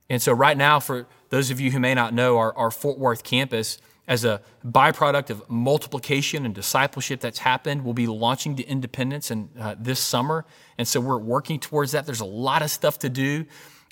And 0.10 0.19
so, 0.19 0.34
right 0.34 0.58
now, 0.58 0.79
for 0.79 1.05
those 1.29 1.51
of 1.51 1.60
you 1.60 1.69
who 1.69 1.79
may 1.79 1.93
not 1.93 2.15
know, 2.15 2.38
our, 2.39 2.51
our 2.58 2.72
Fort 2.72 2.98
Worth 2.98 3.24
campus, 3.24 3.77
as 4.08 4.25
a 4.25 4.41
byproduct 4.65 5.29
of 5.29 5.48
multiplication 5.48 6.48
and 6.48 6.55
discipleship 6.55 7.19
that's 7.19 7.38
happened, 7.38 7.86
we'll 7.86 7.93
be 7.93 8.08
launching 8.08 8.55
to 8.55 8.63
independence 8.63 9.29
in, 9.29 9.50
uh, 9.60 9.75
this 9.79 10.00
summer. 10.00 10.46
And 10.79 10.88
so, 10.88 11.00
we're 11.00 11.19
working 11.19 11.60
towards 11.60 11.91
that. 11.91 12.08
There's 12.08 12.22
a 12.22 12.25
lot 12.25 12.63
of 12.63 12.72
stuff 12.72 12.98
to 13.00 13.10
do. 13.10 13.46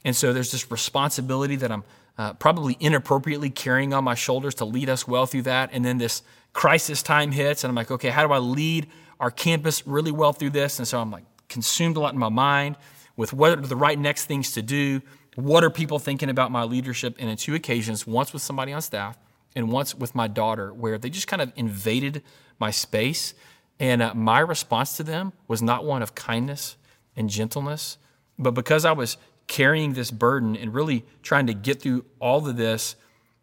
And 0.04 0.16
so, 0.16 0.34
there's 0.34 0.52
this 0.52 0.72
responsibility 0.72 1.56
that 1.58 1.72
I'm 1.72 1.84
uh, 2.18 2.34
probably 2.34 2.78
inappropriately 2.80 3.52
carrying 3.52 3.94
on 3.94 4.04
my 4.04 4.16
shoulders 4.16 4.56
to 4.56 4.66
lead 4.66 4.90
us 4.90 5.08
well 5.08 5.28
through 5.28 5.44
that. 5.44 5.70
And 5.72 5.86
then 5.86 6.00
this 6.00 6.24
crisis 6.52 7.04
time 7.04 7.32
hits, 7.32 7.64
and 7.64 7.70
I'm 7.70 7.76
like, 7.76 7.92
okay, 7.92 8.10
how 8.10 8.26
do 8.26 8.34
I 8.34 8.40
lead 8.40 8.88
our 9.20 9.30
campus 9.30 9.86
really 9.86 10.12
well 10.12 10.34
through 10.34 10.50
this? 10.50 10.80
And 10.80 10.88
so, 10.88 11.00
I'm 11.00 11.12
like 11.12 11.26
consumed 11.50 11.98
a 11.98 12.00
lot 12.00 12.14
in 12.14 12.20
my 12.20 12.30
mind 12.30 12.76
with 13.16 13.34
what 13.34 13.58
are 13.58 13.62
the 13.62 13.76
right 13.76 13.98
next 13.98 14.26
things 14.26 14.52
to 14.54 14.62
do. 14.62 15.02
What 15.36 15.64
are 15.64 15.70
people 15.70 16.00
thinking 16.00 16.30
about 16.30 16.52
my 16.52 16.64
leadership? 16.64 17.16
And 17.20 17.30
in 17.30 17.38
two 17.38 17.56
occasions, 17.56 18.08
once 18.08 18.34
with 18.34 18.42
somebody 18.42 18.74
on 18.74 18.82
staff 18.82 19.18
and 19.56 19.72
once 19.72 19.94
with 19.96 20.16
my 20.16 20.28
daughter, 20.28 20.74
where 20.74 20.98
they 20.98 21.10
just 21.10 21.28
kind 21.28 21.42
of 21.42 21.52
invaded 21.56 22.24
my 22.60 22.72
space. 22.72 23.34
And 23.80 24.02
uh, 24.02 24.14
my 24.14 24.40
response 24.40 24.98
to 24.98 25.04
them 25.04 25.34
was 25.48 25.62
not 25.62 25.86
one 25.86 26.02
of 26.02 26.16
kindness 26.16 26.78
and 27.16 27.30
gentleness, 27.30 27.98
but 28.38 28.52
because 28.52 28.86
I 28.86 28.92
was 28.92 29.18
carrying 29.48 29.94
this 29.94 30.12
burden 30.12 30.56
and 30.56 30.74
really 30.74 31.06
trying 31.24 31.48
to 31.48 31.54
get 31.54 31.82
through 31.82 32.06
all 32.20 32.48
of 32.48 32.58
this, 32.58 32.96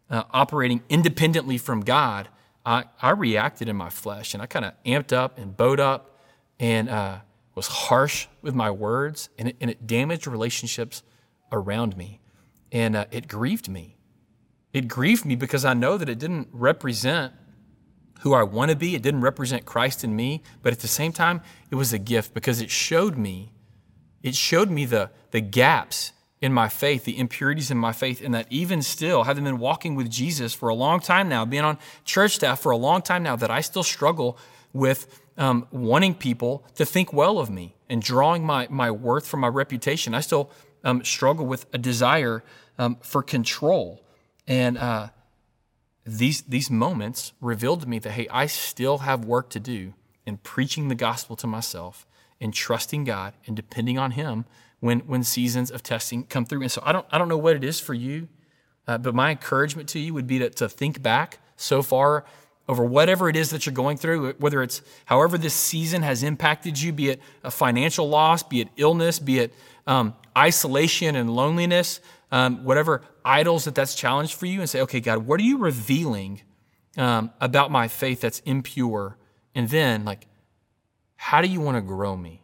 uh, 0.09 0.23
operating 0.31 0.83
independently 0.89 1.57
from 1.57 1.81
God, 1.81 2.29
I, 2.65 2.85
I 3.01 3.11
reacted 3.11 3.69
in 3.69 3.75
my 3.75 3.89
flesh 3.89 4.33
and 4.33 4.41
I 4.41 4.45
kind 4.45 4.65
of 4.65 4.73
amped 4.85 5.13
up 5.13 5.37
and 5.37 5.55
bowed 5.55 5.79
up 5.79 6.19
and 6.59 6.89
uh, 6.89 7.19
was 7.55 7.67
harsh 7.67 8.27
with 8.41 8.53
my 8.53 8.69
words, 8.69 9.29
and 9.39 9.49
it, 9.49 9.55
and 9.59 9.71
it 9.71 9.87
damaged 9.87 10.27
relationships 10.27 11.01
around 11.51 11.97
me. 11.97 12.19
And 12.71 12.95
uh, 12.95 13.05
it 13.11 13.27
grieved 13.27 13.69
me. 13.69 13.97
It 14.73 14.89
grieved 14.89 15.25
me 15.25 15.35
because 15.35 15.63
I 15.63 15.73
know 15.73 15.97
that 15.97 16.09
it 16.09 16.19
didn't 16.19 16.49
represent 16.51 17.33
who 18.21 18.33
I 18.33 18.43
want 18.43 18.71
to 18.71 18.75
be. 18.75 18.95
It 18.95 19.01
didn't 19.01 19.21
represent 19.21 19.65
Christ 19.65 20.03
in 20.03 20.15
me. 20.15 20.43
But 20.61 20.73
at 20.73 20.79
the 20.79 20.87
same 20.87 21.13
time, 21.13 21.41
it 21.71 21.75
was 21.75 21.93
a 21.93 21.97
gift 21.97 22.33
because 22.33 22.59
it 22.59 22.69
showed 22.69 23.17
me, 23.17 23.53
it 24.21 24.35
showed 24.35 24.69
me 24.69 24.85
the, 24.85 25.11
the 25.31 25.41
gaps 25.41 26.11
in 26.41 26.51
my 26.51 26.67
faith, 26.67 27.05
the 27.05 27.17
impurities 27.17 27.71
in 27.71 27.77
my 27.77 27.93
faith, 27.93 28.21
and 28.23 28.33
that 28.33 28.47
even 28.49 28.81
still, 28.81 29.23
having 29.23 29.45
been 29.45 29.59
walking 29.59 29.95
with 29.95 30.09
Jesus 30.09 30.53
for 30.53 30.69
a 30.69 30.75
long 30.75 30.99
time 30.99 31.29
now, 31.29 31.45
being 31.45 31.63
on 31.63 31.77
church 32.03 32.35
staff 32.35 32.59
for 32.59 32.71
a 32.71 32.77
long 32.77 33.01
time 33.01 33.23
now, 33.23 33.35
that 33.35 33.49
I 33.49 33.61
still 33.61 33.83
struggle 33.83 34.37
with 34.75 35.21
um, 35.37 35.67
wanting 35.71 36.13
people 36.13 36.65
to 36.75 36.85
think 36.85 37.13
well 37.13 37.39
of 37.39 37.49
me 37.49 37.75
and 37.89 38.01
drawing 38.01 38.43
my, 38.43 38.67
my 38.69 38.91
worth 38.91 39.25
from 39.25 39.39
my 39.39 39.47
reputation. 39.47 40.13
I 40.13 40.19
still 40.19 40.51
um, 40.83 41.03
struggle 41.03 41.45
with 41.45 41.65
a 41.73 41.77
desire 41.77 42.43
um, 42.77 42.97
for 43.01 43.23
control. 43.23 44.03
And 44.47 44.77
uh, 44.77 45.09
these, 46.05 46.41
these 46.41 46.69
moments 46.69 47.31
revealed 47.39 47.81
to 47.81 47.89
me 47.89 47.99
that, 47.99 48.11
hey, 48.11 48.27
I 48.29 48.47
still 48.47 48.99
have 48.99 49.23
work 49.23 49.49
to 49.51 49.59
do 49.59 49.93
in 50.25 50.37
preaching 50.37 50.89
the 50.89 50.95
gospel 50.95 51.37
to 51.37 51.47
myself 51.47 52.05
and 52.41 52.53
trusting 52.53 53.05
God 53.05 53.33
and 53.47 53.55
depending 53.55 53.97
on 53.97 54.11
Him 54.11 54.43
when, 54.81 54.99
when 55.01 55.23
seasons 55.23 55.71
of 55.71 55.83
testing 55.83 56.25
come 56.25 56.45
through. 56.45 56.61
And 56.63 56.71
so 56.71 56.81
I 56.85 56.91
don't, 56.91 57.05
I 57.11 57.17
don't 57.17 57.29
know 57.29 57.37
what 57.37 57.55
it 57.55 57.63
is 57.63 57.79
for 57.79 57.93
you, 57.93 58.27
uh, 58.87 58.97
but 58.97 59.15
my 59.15 59.31
encouragement 59.31 59.87
to 59.89 59.99
you 59.99 60.13
would 60.13 60.27
be 60.27 60.39
to, 60.39 60.49
to 60.49 60.67
think 60.67 61.01
back 61.01 61.39
so 61.55 61.81
far 61.81 62.25
over 62.67 62.83
whatever 62.83 63.29
it 63.29 63.35
is 63.35 63.51
that 63.51 63.65
you're 63.65 63.73
going 63.73 63.97
through, 63.97 64.33
whether 64.33 64.63
it's 64.63 64.81
however 65.05 65.37
this 65.37 65.53
season 65.53 66.01
has 66.01 66.23
impacted 66.23 66.81
you, 66.81 66.91
be 66.91 67.09
it 67.09 67.21
a 67.43 67.51
financial 67.51 68.09
loss, 68.09 68.41
be 68.41 68.61
it 68.61 68.69
illness, 68.75 69.19
be 69.19 69.39
it 69.39 69.53
um, 69.85 70.15
isolation 70.37 71.15
and 71.15 71.29
loneliness, 71.29 71.99
um, 72.31 72.63
whatever 72.63 73.01
idols 73.23 73.65
that 73.65 73.75
that's 73.75 73.93
challenged 73.93 74.33
for 74.33 74.47
you, 74.47 74.59
and 74.59 74.69
say, 74.69 74.81
okay, 74.81 74.99
God, 74.99 75.19
what 75.19 75.39
are 75.39 75.43
you 75.43 75.57
revealing 75.57 76.41
um, 76.97 77.31
about 77.39 77.71
my 77.71 77.87
faith 77.87 78.21
that's 78.21 78.39
impure? 78.41 79.17
And 79.53 79.69
then, 79.69 80.03
like, 80.03 80.27
how 81.15 81.41
do 81.41 81.47
you 81.47 81.61
want 81.61 81.77
to 81.77 81.81
grow 81.81 82.17
me? 82.17 82.41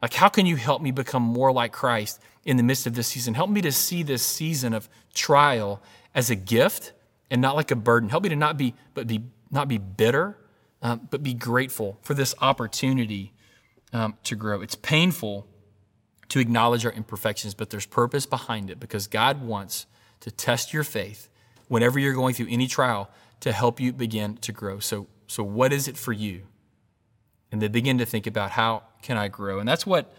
Like, 0.00 0.14
how 0.14 0.28
can 0.28 0.46
you 0.46 0.56
help 0.56 0.80
me 0.80 0.92
become 0.92 1.22
more 1.22 1.52
like 1.52 1.72
Christ 1.72 2.20
in 2.44 2.56
the 2.56 2.62
midst 2.62 2.86
of 2.86 2.94
this 2.94 3.08
season? 3.08 3.34
Help 3.34 3.50
me 3.50 3.60
to 3.62 3.72
see 3.72 4.02
this 4.02 4.24
season 4.24 4.72
of 4.72 4.88
trial 5.12 5.82
as 6.14 6.30
a 6.30 6.36
gift 6.36 6.92
and 7.30 7.42
not 7.42 7.56
like 7.56 7.70
a 7.70 7.76
burden. 7.76 8.08
Help 8.08 8.22
me 8.22 8.28
to 8.28 8.36
not 8.36 8.56
be, 8.56 8.74
but 8.94 9.06
be 9.06 9.24
not 9.50 9.68
be 9.68 9.78
bitter, 9.78 10.36
um, 10.82 11.08
but 11.10 11.22
be 11.22 11.34
grateful 11.34 11.98
for 12.02 12.14
this 12.14 12.34
opportunity 12.40 13.32
um, 13.92 14.16
to 14.24 14.36
grow. 14.36 14.60
It's 14.60 14.74
painful 14.74 15.46
to 16.28 16.38
acknowledge 16.38 16.84
our 16.84 16.92
imperfections, 16.92 17.54
but 17.54 17.70
there's 17.70 17.86
purpose 17.86 18.26
behind 18.26 18.70
it 18.70 18.78
because 18.78 19.06
God 19.06 19.42
wants 19.42 19.86
to 20.20 20.30
test 20.30 20.72
your 20.72 20.84
faith 20.84 21.28
whenever 21.68 21.98
you're 21.98 22.14
going 22.14 22.34
through 22.34 22.48
any 22.50 22.66
trial 22.66 23.10
to 23.40 23.52
help 23.52 23.80
you 23.80 23.92
begin 23.92 24.36
to 24.38 24.52
grow. 24.52 24.78
So, 24.78 25.06
so 25.26 25.42
what 25.42 25.72
is 25.72 25.88
it 25.88 25.96
for 25.96 26.12
you? 26.12 26.42
And 27.50 27.62
they 27.62 27.68
begin 27.68 27.98
to 27.98 28.04
think 28.04 28.26
about 28.26 28.50
how 28.52 28.82
can 29.02 29.16
I 29.16 29.28
grow? 29.28 29.58
And 29.58 29.68
that's 29.68 29.86
what 29.86 30.12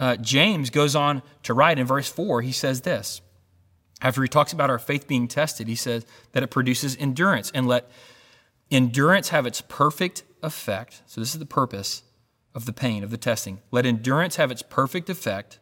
uh, 0.00 0.16
James 0.16 0.70
goes 0.70 0.96
on 0.96 1.22
to 1.44 1.54
write 1.54 1.78
in 1.78 1.86
verse 1.86 2.08
4. 2.08 2.42
He 2.42 2.52
says 2.52 2.80
this. 2.80 3.20
After 4.02 4.22
he 4.22 4.28
talks 4.28 4.52
about 4.52 4.68
our 4.68 4.78
faith 4.78 5.06
being 5.06 5.26
tested, 5.26 5.68
he 5.68 5.74
says 5.74 6.04
that 6.32 6.42
it 6.42 6.48
produces 6.48 6.96
endurance 6.96 7.50
and 7.54 7.66
let 7.66 7.90
endurance 8.70 9.30
have 9.30 9.46
its 9.46 9.60
perfect 9.60 10.24
effect. 10.42 11.02
So, 11.06 11.20
this 11.20 11.32
is 11.32 11.38
the 11.38 11.46
purpose 11.46 12.02
of 12.54 12.66
the 12.66 12.72
pain, 12.72 13.04
of 13.04 13.10
the 13.10 13.16
testing. 13.16 13.60
Let 13.70 13.86
endurance 13.86 14.36
have 14.36 14.50
its 14.50 14.62
perfect 14.62 15.10
effect 15.10 15.58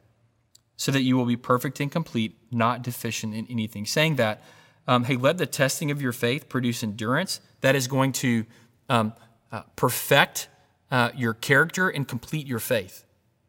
so 0.76 0.92
that 0.92 1.02
you 1.02 1.16
will 1.16 1.25
be 1.25 1.37
perfect 1.37 1.80
and 1.80 1.90
complete, 1.90 2.37
not 2.50 2.82
deficient 2.82 3.34
in 3.34 3.46
anything. 3.49 3.87
Saying 3.87 4.16
that, 4.16 4.42
um, 4.87 5.04
hey, 5.04 5.16
let 5.16 5.38
the 5.38 5.46
testing 5.46 5.90
of 5.90 6.02
your 6.02 6.12
faith 6.12 6.49
produce 6.49 6.82
endurance 6.82 7.40
that 7.61 7.75
is 7.75 7.87
going 7.87 8.12
to 8.12 8.44
um, 8.88 9.14
uh, 9.50 9.62
perfect 9.76 10.49
uh, 10.90 11.11
your 11.16 11.34
character 11.34 11.88
and 11.88 12.06
complete 12.06 12.46
your 12.46 12.58
faith. 12.58 13.04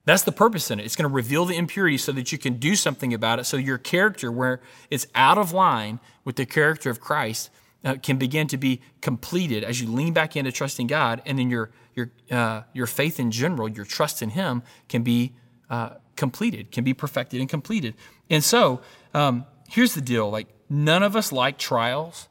That's 0.06 0.24
the 0.24 0.32
purpose 0.32 0.70
in 0.70 0.80
it. 0.80 0.86
It's 0.86 0.96
going 0.96 1.10
to 1.10 1.14
reveal 1.14 1.46
the 1.46 1.58
impurity 1.58 1.98
so 1.98 2.12
that 2.12 2.32
you 2.32 2.38
can 2.38 2.58
do 2.58 2.76
something 2.76 3.14
about 3.14 3.40
it. 3.40 3.46
So 3.46 3.58
your 3.58 3.80
character, 3.80 4.32
where 4.32 4.62
it's 4.90 5.08
out 5.16 5.38
of 5.38 5.52
line 5.52 6.00
with 6.24 6.36
the 6.36 6.46
character 6.46 6.90
of 6.92 7.02
Christ, 7.02 7.50
uh, 7.84 7.96
can 8.02 8.18
begin 8.18 8.48
to 8.48 8.58
be 8.58 8.82
completed 9.02 9.64
as 9.64 9.82
you 9.82 9.88
lean 9.88 10.14
back 10.14 10.36
into 10.36 10.52
trusting 10.52 10.88
God, 10.88 11.22
and 11.26 11.38
then 11.38 11.50
your 11.50 11.72
your 11.94 12.12
uh, 12.32 12.64
your 12.74 12.88
faith 12.88 13.20
in 13.20 13.32
general, 13.32 13.70
your 13.70 13.86
trust 13.86 14.22
in 14.22 14.32
Him, 14.32 14.64
can 14.90 15.04
be 15.04 15.34
uh, 15.70 15.92
completed, 16.16 16.72
can 16.72 16.84
be 16.84 16.94
perfected 16.94 17.40
and 17.40 17.50
completed. 17.50 17.96
And 18.30 18.44
so, 18.44 18.82
um, 19.14 19.46
here's 19.70 19.94
the 19.94 20.02
deal: 20.02 20.30
like 20.30 20.48
none 20.70 21.04
of 21.04 21.16
us 21.16 21.32
like 21.32 21.58
trials, 21.58 22.28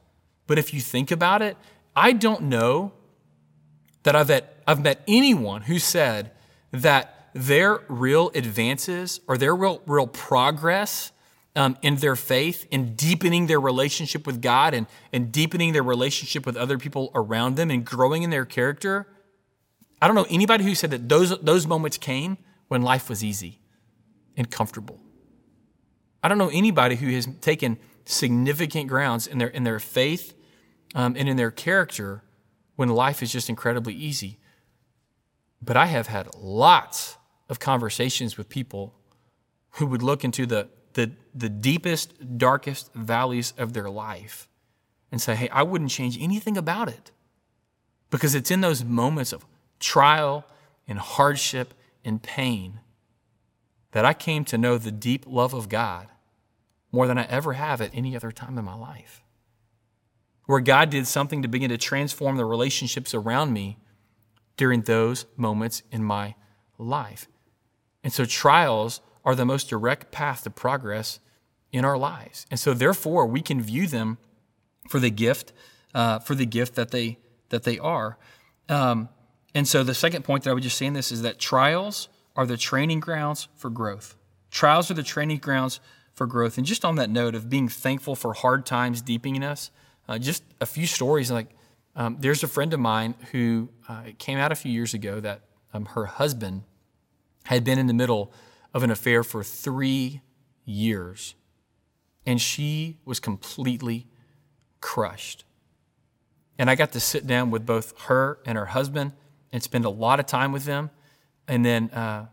but 0.47 0.59
if 0.59 0.73
you 0.73 0.81
think 0.81 1.11
about 1.11 1.41
it, 1.41 1.57
I 1.95 2.11
don't 2.11 2.43
know 2.43 2.93
that 4.03 4.15
I've 4.15 4.27
met, 4.27 4.61
I've 4.67 4.81
met 4.81 5.01
anyone 5.07 5.63
who 5.63 5.79
said 5.79 6.31
that 6.71 7.29
their 7.33 7.81
real 7.87 8.31
advances 8.35 9.19
or 9.27 9.37
their 9.37 9.55
real 9.55 9.81
real 9.85 10.07
progress 10.07 11.11
um, 11.55 11.77
in 11.81 11.95
their 11.97 12.15
faith, 12.15 12.67
in 12.69 12.95
deepening 12.95 13.47
their 13.47 13.59
relationship 13.59 14.27
with 14.27 14.41
God 14.41 14.73
and, 14.73 14.87
and 15.13 15.31
deepening 15.31 15.73
their 15.73 15.83
relationship 15.83 16.45
with 16.45 16.57
other 16.57 16.77
people 16.77 17.11
around 17.15 17.55
them 17.55 17.71
and 17.71 17.85
growing 17.85 18.23
in 18.23 18.29
their 18.29 18.45
character. 18.45 19.07
I 20.01 20.07
don't 20.07 20.15
know 20.15 20.27
anybody 20.29 20.63
who 20.63 20.75
said 20.75 20.91
that 20.91 21.07
those, 21.07 21.37
those 21.39 21.65
moments 21.65 21.97
came 21.97 22.37
when 22.67 22.81
life 22.81 23.09
was 23.09 23.23
easy 23.23 23.59
and 24.35 24.51
comfortable. 24.51 24.99
I 26.21 26.27
don't 26.27 26.37
know 26.37 26.49
anybody 26.51 26.95
who 26.95 27.09
has 27.11 27.27
taken 27.39 27.77
significant 28.05 28.87
grounds 28.87 29.27
in 29.27 29.37
their, 29.37 29.47
in 29.47 29.63
their 29.63 29.79
faith 29.79 30.33
um, 30.93 31.15
and 31.17 31.29
in 31.29 31.37
their 31.37 31.51
character 31.51 32.23
when 32.75 32.89
life 32.89 33.23
is 33.23 33.31
just 33.31 33.49
incredibly 33.49 33.93
easy. 33.93 34.39
But 35.61 35.77
I 35.77 35.85
have 35.85 36.07
had 36.07 36.35
lots 36.35 37.17
of 37.47 37.59
conversations 37.59 38.37
with 38.37 38.49
people 38.49 38.95
who 39.71 39.85
would 39.87 40.03
look 40.03 40.23
into 40.23 40.45
the 40.45 40.69
the, 40.95 41.11
the 41.33 41.49
deepest, 41.49 42.37
darkest 42.37 42.91
valleys 42.93 43.53
of 43.57 43.73
their 43.73 43.89
life 43.89 44.47
and 45.11 45.21
say, 45.21 45.35
hey, 45.35 45.49
I 45.49 45.61
wouldn't 45.61 45.91
change 45.91 46.17
anything 46.19 46.57
about 46.57 46.87
it. 46.87 47.11
Because 48.09 48.33
it's 48.33 48.49
in 48.49 48.61
those 48.61 48.83
moments 48.83 49.33
of 49.33 49.45
trial 49.79 50.45
and 50.87 50.97
hardship 50.97 51.73
and 52.03 52.21
pain 52.23 52.79
that 53.91 54.05
I 54.05 54.13
came 54.13 54.45
to 54.45 54.57
know 54.57 54.77
the 54.77 54.91
deep 54.91 55.25
love 55.27 55.53
of 55.53 55.69
God 55.69 56.07
more 56.91 57.07
than 57.07 57.17
I 57.17 57.25
ever 57.25 57.53
have 57.53 57.81
at 57.81 57.91
any 57.93 58.15
other 58.15 58.31
time 58.31 58.57
in 58.57 58.63
my 58.63 58.75
life. 58.75 59.21
Where 60.45 60.61
God 60.61 60.89
did 60.89 61.07
something 61.07 61.41
to 61.41 61.47
begin 61.47 61.69
to 61.71 61.77
transform 61.77 62.37
the 62.37 62.45
relationships 62.45 63.13
around 63.13 63.51
me 63.51 63.77
during 64.55 64.81
those 64.81 65.25
moments 65.35 65.83
in 65.91 66.03
my 66.03 66.35
life. 66.77 67.27
And 68.01 68.13
so 68.13 68.23
trials 68.23 69.01
are 69.25 69.35
the 69.35 69.45
most 69.45 69.69
direct 69.69 70.11
path 70.11 70.43
to 70.43 70.49
progress 70.49 71.19
in 71.71 71.83
our 71.83 71.97
lives. 71.97 72.45
And 72.49 72.59
so 72.59 72.73
therefore 72.73 73.25
we 73.25 73.41
can 73.41 73.61
view 73.61 73.87
them 73.87 74.17
for 74.87 74.99
the 74.99 75.09
gift, 75.09 75.51
uh, 75.93 76.19
for 76.19 76.35
the 76.35 76.45
gift 76.45 76.75
that 76.75 76.91
they 76.91 77.17
that 77.49 77.63
they 77.63 77.77
are. 77.79 78.17
Um, 78.69 79.09
and 79.53 79.67
so 79.67 79.83
the 79.83 79.93
second 79.93 80.23
point 80.23 80.43
that 80.43 80.49
I 80.49 80.53
would 80.53 80.63
just 80.63 80.77
say 80.77 80.85
in 80.85 80.93
this 80.93 81.11
is 81.11 81.21
that 81.21 81.39
trials 81.39 82.09
are 82.35 82.45
the 82.45 82.57
training 82.57 82.99
grounds 82.99 83.47
for 83.55 83.69
growth. 83.69 84.15
Trials 84.51 84.89
are 84.89 84.95
the 84.95 85.03
training 85.03 85.37
grounds 85.37 85.79
for 86.13 86.27
growth. 86.27 86.57
And 86.57 86.65
just 86.65 86.83
on 86.83 86.95
that 86.95 87.09
note 87.09 87.35
of 87.35 87.49
being 87.49 87.69
thankful 87.69 88.15
for 88.15 88.33
hard 88.33 88.65
times 88.65 89.01
deepening 89.01 89.43
us, 89.43 89.71
uh, 90.07 90.17
just 90.17 90.43
a 90.59 90.65
few 90.65 90.87
stories. 90.87 91.31
Like 91.31 91.47
um, 91.95 92.17
there's 92.19 92.43
a 92.43 92.47
friend 92.47 92.73
of 92.73 92.79
mine 92.79 93.15
who 93.31 93.69
uh, 93.87 94.03
came 94.17 94.37
out 94.37 94.51
a 94.51 94.55
few 94.55 94.71
years 94.71 94.93
ago 94.93 95.19
that 95.19 95.41
um, 95.73 95.85
her 95.85 96.05
husband 96.05 96.63
had 97.45 97.63
been 97.63 97.77
in 97.77 97.87
the 97.87 97.93
middle 97.93 98.33
of 98.75 98.83
an 98.83 98.91
affair 98.91 99.23
for 99.23 99.41
three 99.41 100.21
years. 100.65 101.33
And 102.25 102.41
she 102.41 102.97
was 103.05 103.21
completely 103.21 104.05
crushed. 104.81 105.45
And 106.59 106.69
I 106.69 106.75
got 106.75 106.91
to 106.91 106.99
sit 106.99 107.25
down 107.25 107.51
with 107.51 107.65
both 107.65 107.97
her 108.01 108.39
and 108.45 108.57
her 108.57 108.65
husband 108.65 109.13
and 109.53 109.63
spend 109.63 109.85
a 109.85 109.89
lot 109.89 110.19
of 110.19 110.25
time 110.25 110.51
with 110.51 110.65
them 110.65 110.89
and 111.47 111.65
then 111.65 111.89
uh, 111.91 112.25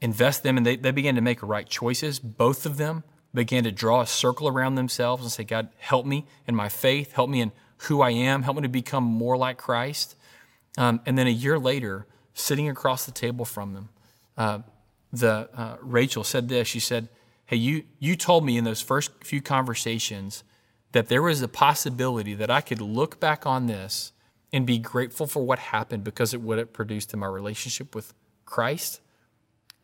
invest 0.00 0.42
them. 0.42 0.56
And 0.56 0.66
they, 0.66 0.74
they 0.74 0.90
began 0.90 1.14
to 1.14 1.20
make 1.20 1.40
right 1.40 1.68
choices. 1.68 2.18
Both 2.18 2.66
of 2.66 2.76
them 2.76 3.04
began 3.32 3.62
to 3.62 3.70
draw 3.70 4.00
a 4.00 4.06
circle 4.08 4.48
around 4.48 4.74
themselves 4.74 5.22
and 5.22 5.30
say, 5.30 5.44
God, 5.44 5.68
help 5.78 6.04
me 6.04 6.26
in 6.48 6.56
my 6.56 6.68
faith, 6.68 7.12
help 7.12 7.30
me 7.30 7.40
in 7.40 7.52
who 7.78 8.02
I 8.02 8.10
am, 8.10 8.42
help 8.42 8.56
me 8.56 8.62
to 8.62 8.68
become 8.68 9.04
more 9.04 9.36
like 9.36 9.58
Christ. 9.58 10.16
Um, 10.76 11.00
and 11.06 11.16
then 11.16 11.28
a 11.28 11.30
year 11.30 11.60
later, 11.60 12.06
sitting 12.32 12.68
across 12.68 13.06
the 13.06 13.12
table 13.12 13.44
from 13.44 13.74
them, 13.74 13.88
uh, 14.36 14.58
the 15.18 15.48
uh, 15.54 15.76
Rachel 15.80 16.24
said 16.24 16.48
this. 16.48 16.68
She 16.68 16.80
said, 16.80 17.08
"Hey, 17.46 17.56
you 17.56 17.84
you 17.98 18.16
told 18.16 18.44
me 18.44 18.56
in 18.56 18.64
those 18.64 18.80
first 18.80 19.12
few 19.24 19.40
conversations 19.40 20.44
that 20.92 21.08
there 21.08 21.22
was 21.22 21.42
a 21.42 21.48
possibility 21.48 22.34
that 22.34 22.50
I 22.50 22.60
could 22.60 22.80
look 22.80 23.20
back 23.20 23.46
on 23.46 23.66
this 23.66 24.12
and 24.52 24.66
be 24.66 24.78
grateful 24.78 25.26
for 25.26 25.44
what 25.44 25.58
happened 25.58 26.04
because 26.04 26.34
it 26.34 26.40
what 26.40 26.58
it 26.58 26.72
produced 26.72 27.12
in 27.12 27.20
my 27.20 27.26
relationship 27.26 27.94
with 27.94 28.12
Christ 28.44 29.00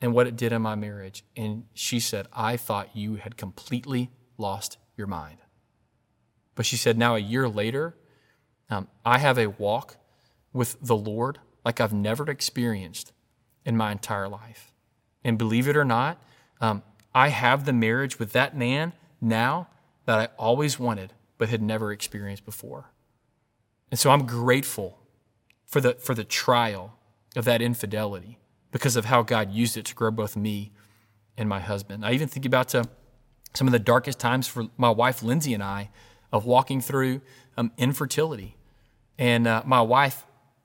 and 0.01 0.15
what 0.15 0.27
it 0.27 0.37
did 0.37 0.53
in 0.53 0.63
my 0.63 0.75
marriage." 0.75 1.25
And 1.37 1.65
she 1.75 2.01
said, 2.01 2.27
"I 2.33 2.57
thought 2.57 2.97
you 2.97 3.17
had 3.17 3.37
completely 3.37 4.11
lost 4.37 4.79
your 4.97 5.07
mind." 5.07 5.39
But 6.55 6.67
she 6.67 6.77
said, 6.77 6.99
"Now 6.99 7.15
a 7.15 7.21
year 7.21 7.49
later, 7.49 7.97
um, 8.69 8.89
I 9.05 9.19
have 9.19 9.39
a 9.39 9.47
walk 9.47 9.97
with 10.53 10.77
the 10.81 10.97
Lord 10.97 11.39
like 11.65 11.81
I've 11.81 11.93
never 11.93 12.29
experienced 12.31 13.13
in 13.65 13.77
my 13.77 13.93
entire 13.93 14.29
life." 14.29 14.70
And 15.25 15.39
believe 15.39 15.69
it 15.69 15.77
or 15.77 15.85
not, 15.85 16.23
um, 16.61 16.83
I 17.15 17.29
have 17.29 17.65
the 17.65 17.73
marriage 17.73 18.19
with 18.19 18.33
that 18.33 18.57
man 18.57 18.93
now 19.21 19.69
that 20.07 20.19
I 20.19 20.29
always 20.37 20.79
wanted 20.79 21.13
but 21.39 21.49
had 21.49 21.63
never 21.63 21.93
experienced 21.93 22.45
before. 22.45 22.91
And 23.91 23.99
so 23.99 24.11
I'm 24.11 24.27
grateful 24.27 24.99
for 25.65 25.81
the, 25.81 25.95
for 25.95 26.15
the 26.15 26.25
trial 26.25 26.99
of 27.35 27.45
that 27.45 27.63
infidelity 27.63 28.39
because 28.73 28.97
of 28.97 29.07
how 29.07 29.23
God 29.23 29.51
used 29.51 29.77
it 29.77 29.85
to 29.87 29.95
grow 29.95 30.11
both 30.11 30.37
me 30.37 30.73
and 31.37 31.49
my 31.49 31.61
husband. 31.61 32.05
I 32.05 32.13
even 32.13 32.29
think 32.29 32.45
about 32.45 32.69
to 32.69 32.89
some 33.55 33.67
of 33.67 33.73
the 33.73 33.79
darkest 33.79 34.19
times 34.19 34.47
for 34.47 34.69
my 34.77 34.91
wife, 34.91 35.23
Lindsay, 35.23 35.55
and 35.55 35.63
I 35.63 35.91
of 36.33 36.45
walking 36.45 36.81
through 36.81 37.21
um, 37.57 37.73
infertility. 37.77 38.57
And 39.19 39.47
uh, 39.47 39.63
my 39.67 39.81
wife 39.81 40.25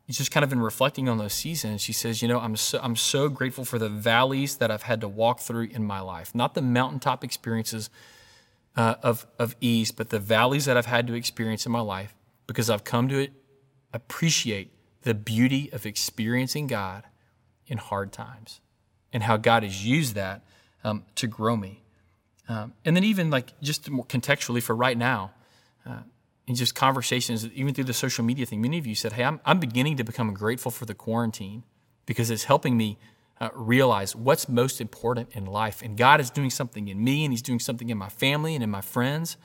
just 0.10 0.32
kind 0.32 0.44
of 0.44 0.54
in 0.54 0.60
reflecting 0.60 1.10
on 1.10 1.18
those 1.18 1.34
seasons, 1.34 1.82
she 1.82 1.94
says, 1.94 2.22
you 2.22 2.28
know, 2.28 2.40
I'm 2.40 2.56
so, 2.56 2.80
I'm 2.82 2.96
so 2.96 3.28
grateful 3.28 3.66
for 3.66 3.80
the 3.80 3.90
valleys 3.90 4.58
that 4.58 4.70
I've 4.70 4.84
had 4.84 5.02
to 5.02 5.08
walk 5.08 5.40
through 5.40 5.70
in 5.72 5.84
my 5.84 6.00
life, 6.00 6.36
not 6.36 6.54
the 6.54 6.62
mountaintop 6.62 7.24
experiences 7.24 7.90
uh, 8.76 8.96
of, 9.02 9.26
of 9.40 9.56
ease, 9.62 9.92
but 9.92 10.10
the 10.10 10.20
valleys 10.20 10.66
that 10.66 10.78
I've 10.78 10.86
had 10.86 11.08
to 11.08 11.14
experience 11.14 11.66
in 11.66 11.72
my 11.72 11.80
life 11.80 12.14
because 12.46 12.70
I've 12.70 12.84
come 12.84 13.08
to 13.10 13.30
appreciate 13.94 14.72
the 15.02 15.14
beauty 15.14 15.72
of 15.72 15.86
experiencing 15.86 16.68
God 16.68 17.04
in 17.68 17.78
hard 17.78 18.12
times 18.12 18.62
and 19.12 19.24
how 19.24 19.38
God 19.38 19.64
has 19.64 19.86
used 19.86 20.14
that 20.16 20.44
um, 20.84 21.04
to 21.16 21.26
grow 21.26 21.56
me. 21.56 21.84
Um, 22.48 22.74
and 22.84 22.96
then 22.96 23.04
even 23.04 23.32
like 23.32 23.60
just 23.62 23.90
more 23.90 24.06
contextually 24.06 24.62
for 24.62 24.76
right 24.76 24.98
now, 24.98 25.32
uh, 25.86 26.00
in 26.48 26.56
just 26.56 26.76
conversations, 26.76 27.46
even 27.54 27.74
through 27.74 27.86
the 27.86 27.94
social 27.94 28.24
media 28.24 28.46
thing, 28.46 28.62
many 28.62 28.78
of 28.78 28.86
you 28.86 28.96
said, 28.96 29.14
Hey, 29.14 29.24
I'm, 29.24 29.40
I'm 29.46 29.60
beginning 29.60 29.98
to 29.98 30.04
become 30.04 30.34
grateful 30.34 30.72
for 30.72 30.86
the 30.86 30.94
quarantine 30.94 31.64
because 32.06 32.30
it's 32.30 32.44
helping 32.44 32.78
me 32.78 32.98
uh, 33.42 33.50
realize 33.54 34.16
what's 34.16 34.48
most 34.48 34.80
important 34.80 35.30
in 35.34 35.46
life. 35.46 35.82
And 35.82 35.98
God 35.98 36.22
is 36.22 36.30
doing 36.30 36.50
something 36.50 36.88
in 36.88 37.04
me 37.04 37.26
and 37.26 37.34
He's 37.34 37.42
doing 37.42 37.60
something 37.60 37.90
in 37.90 37.98
my 37.98 38.10
family 38.10 38.54
and 38.54 38.64
in 38.64 38.70
my 38.70 38.82
friends. 38.82 39.38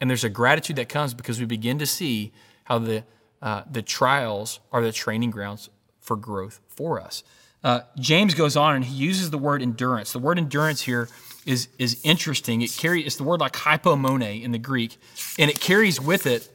And 0.00 0.10
there's 0.10 0.24
a 0.24 0.28
gratitude 0.28 0.76
that 0.76 0.88
comes 0.88 1.14
because 1.14 1.38
we 1.38 1.46
begin 1.46 1.78
to 1.78 1.86
see 1.86 2.32
how 2.64 2.78
the, 2.78 3.04
uh, 3.40 3.62
the 3.70 3.82
trials 3.82 4.60
are 4.72 4.82
the 4.82 4.92
training 4.92 5.30
grounds 5.30 5.70
for 6.00 6.16
growth 6.16 6.60
for 6.66 7.00
us. 7.00 7.22
Uh, 7.62 7.82
James 7.98 8.34
goes 8.34 8.56
on 8.56 8.74
and 8.74 8.84
he 8.84 8.94
uses 8.94 9.30
the 9.30 9.38
word 9.38 9.62
endurance. 9.62 10.12
The 10.12 10.18
word 10.18 10.38
endurance 10.38 10.82
here 10.82 11.08
is, 11.46 11.68
is 11.78 12.00
interesting. 12.02 12.62
It 12.62 12.72
carries 12.76 13.06
it's 13.06 13.16
the 13.16 13.24
word 13.24 13.40
like 13.40 13.52
hypomone 13.52 14.42
in 14.42 14.52
the 14.52 14.58
Greek, 14.58 14.96
and 15.38 15.50
it 15.50 15.60
carries 15.60 16.00
with 16.00 16.26
it 16.26 16.48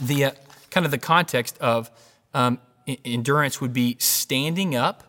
the 0.00 0.26
uh, 0.26 0.30
kind 0.70 0.84
of 0.84 0.92
the 0.92 0.98
context 0.98 1.58
of 1.58 1.90
um, 2.34 2.58
endurance 3.04 3.60
would 3.60 3.72
be 3.72 3.96
standing 3.98 4.74
up 4.74 5.02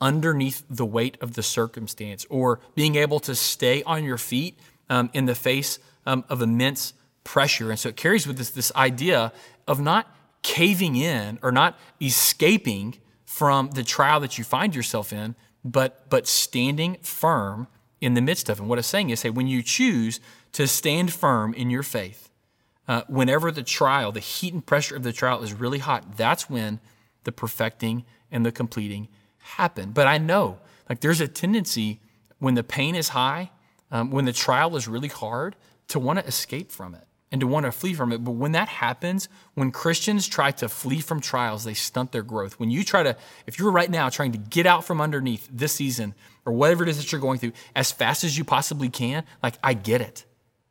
underneath 0.00 0.62
the 0.70 0.86
weight 0.86 1.16
of 1.20 1.34
the 1.34 1.42
circumstance, 1.42 2.24
or 2.30 2.60
being 2.74 2.94
able 2.96 3.20
to 3.20 3.34
stay 3.34 3.82
on 3.82 4.04
your 4.04 4.18
feet 4.18 4.58
um, 4.88 5.10
in 5.12 5.26
the 5.26 5.34
face 5.34 5.78
um, 6.06 6.24
of 6.28 6.40
immense 6.40 6.94
pressure. 7.24 7.70
And 7.70 7.78
so 7.78 7.88
it 7.90 7.96
carries 7.96 8.26
with 8.26 8.38
this 8.38 8.50
this 8.50 8.72
idea 8.74 9.32
of 9.66 9.80
not 9.80 10.14
caving 10.42 10.96
in 10.96 11.38
or 11.42 11.52
not 11.52 11.78
escaping 12.00 12.96
from 13.24 13.70
the 13.70 13.82
trial 13.82 14.20
that 14.20 14.38
you 14.38 14.44
find 14.44 14.74
yourself 14.74 15.12
in, 15.12 15.34
but 15.64 16.08
but 16.08 16.26
standing 16.26 16.96
firm 17.02 17.68
in 18.00 18.14
the 18.14 18.20
midst 18.20 18.48
of. 18.48 18.60
And 18.60 18.68
what 18.68 18.78
it's 18.78 18.88
saying 18.88 19.10
is, 19.10 19.22
hey, 19.22 19.30
when 19.30 19.46
you 19.46 19.62
choose 19.62 20.20
to 20.52 20.66
stand 20.66 21.12
firm 21.12 21.54
in 21.54 21.70
your 21.70 21.82
faith, 21.82 22.30
uh, 22.86 23.02
whenever 23.08 23.50
the 23.50 23.62
trial, 23.62 24.12
the 24.12 24.20
heat 24.20 24.54
and 24.54 24.64
pressure 24.64 24.96
of 24.96 25.02
the 25.02 25.12
trial 25.12 25.42
is 25.42 25.52
really 25.52 25.78
hot, 25.78 26.16
that's 26.16 26.48
when 26.48 26.80
the 27.24 27.32
perfecting 27.32 28.04
and 28.30 28.46
the 28.46 28.52
completing 28.52 29.08
happen. 29.38 29.92
But 29.92 30.06
I 30.06 30.18
know, 30.18 30.58
like, 30.88 31.00
there's 31.00 31.20
a 31.20 31.28
tendency 31.28 32.00
when 32.38 32.54
the 32.54 32.64
pain 32.64 32.94
is 32.94 33.08
high, 33.10 33.50
um, 33.90 34.10
when 34.10 34.24
the 34.24 34.32
trial 34.32 34.76
is 34.76 34.88
really 34.88 35.08
hard, 35.08 35.56
to 35.88 35.98
want 35.98 36.18
to 36.18 36.26
escape 36.26 36.70
from 36.70 36.94
it 36.94 37.04
and 37.30 37.40
to 37.40 37.46
want 37.46 37.66
to 37.66 37.72
flee 37.72 37.94
from 37.94 38.12
it. 38.12 38.24
But 38.24 38.32
when 38.32 38.52
that 38.52 38.68
happens, 38.68 39.28
when 39.54 39.70
Christians 39.70 40.26
try 40.26 40.50
to 40.52 40.68
flee 40.68 41.00
from 41.00 41.20
trials, 41.20 41.64
they 41.64 41.74
stunt 41.74 42.12
their 42.12 42.22
growth. 42.22 42.58
When 42.58 42.70
you 42.70 42.84
try 42.84 43.02
to, 43.02 43.16
if 43.46 43.58
you're 43.58 43.70
right 43.70 43.90
now 43.90 44.08
trying 44.08 44.32
to 44.32 44.38
get 44.38 44.66
out 44.66 44.84
from 44.84 45.00
underneath 45.00 45.48
this 45.52 45.72
season 45.72 46.14
or 46.48 46.52
whatever 46.52 46.82
it 46.82 46.88
is 46.88 46.96
that 46.96 47.12
you're 47.12 47.20
going 47.20 47.38
through 47.38 47.52
as 47.76 47.92
fast 47.92 48.24
as 48.24 48.38
you 48.38 48.42
possibly 48.42 48.88
can, 48.88 49.22
like 49.42 49.58
I 49.62 49.74
get 49.74 50.00
it. 50.00 50.24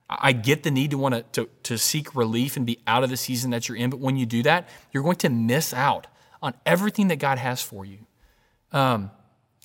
I 0.10 0.32
get 0.32 0.64
the 0.64 0.72
need 0.72 0.92
to 0.92 0.98
want 0.98 1.34
to, 1.34 1.50
to, 1.64 1.78
seek 1.78 2.16
relief 2.16 2.56
and 2.56 2.66
be 2.66 2.80
out 2.88 3.04
of 3.04 3.10
the 3.10 3.18
season 3.18 3.52
that 3.52 3.68
you're 3.68 3.78
in. 3.78 3.90
But 3.90 4.00
when 4.00 4.16
you 4.16 4.26
do 4.26 4.42
that, 4.44 4.70
you're 4.92 5.04
going 5.04 5.18
to 5.18 5.30
miss 5.30 5.74
out 5.74 6.08
on 6.42 6.54
everything 6.66 7.10
that 7.10 7.18
God 7.18 7.38
has 7.38 7.62
for 7.62 7.86
you. 7.86 8.00
Um, 8.72 9.12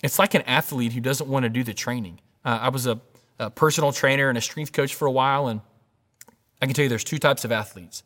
it's 0.03 0.19
like 0.19 0.33
an 0.33 0.41
athlete 0.43 0.91
who 0.91 0.99
doesn't 0.99 1.29
want 1.29 1.43
to 1.43 1.49
do 1.49 1.63
the 1.63 1.73
training. 1.73 2.19
Uh, 2.43 2.59
I 2.61 2.69
was 2.69 2.87
a, 2.87 2.99
a 3.39 3.49
personal 3.49 3.93
trainer 3.93 4.27
and 4.27 4.37
a 4.37 4.41
strength 4.41 4.73
coach 4.73 4.93
for 4.93 5.05
a 5.05 5.11
while, 5.11 5.47
and 5.47 5.61
I 6.61 6.65
can 6.65 6.75
tell 6.75 6.83
you 6.83 6.89
there's 6.89 7.05
two 7.05 7.19
types 7.19 7.45
of 7.45 7.51
athletes. 7.51 8.03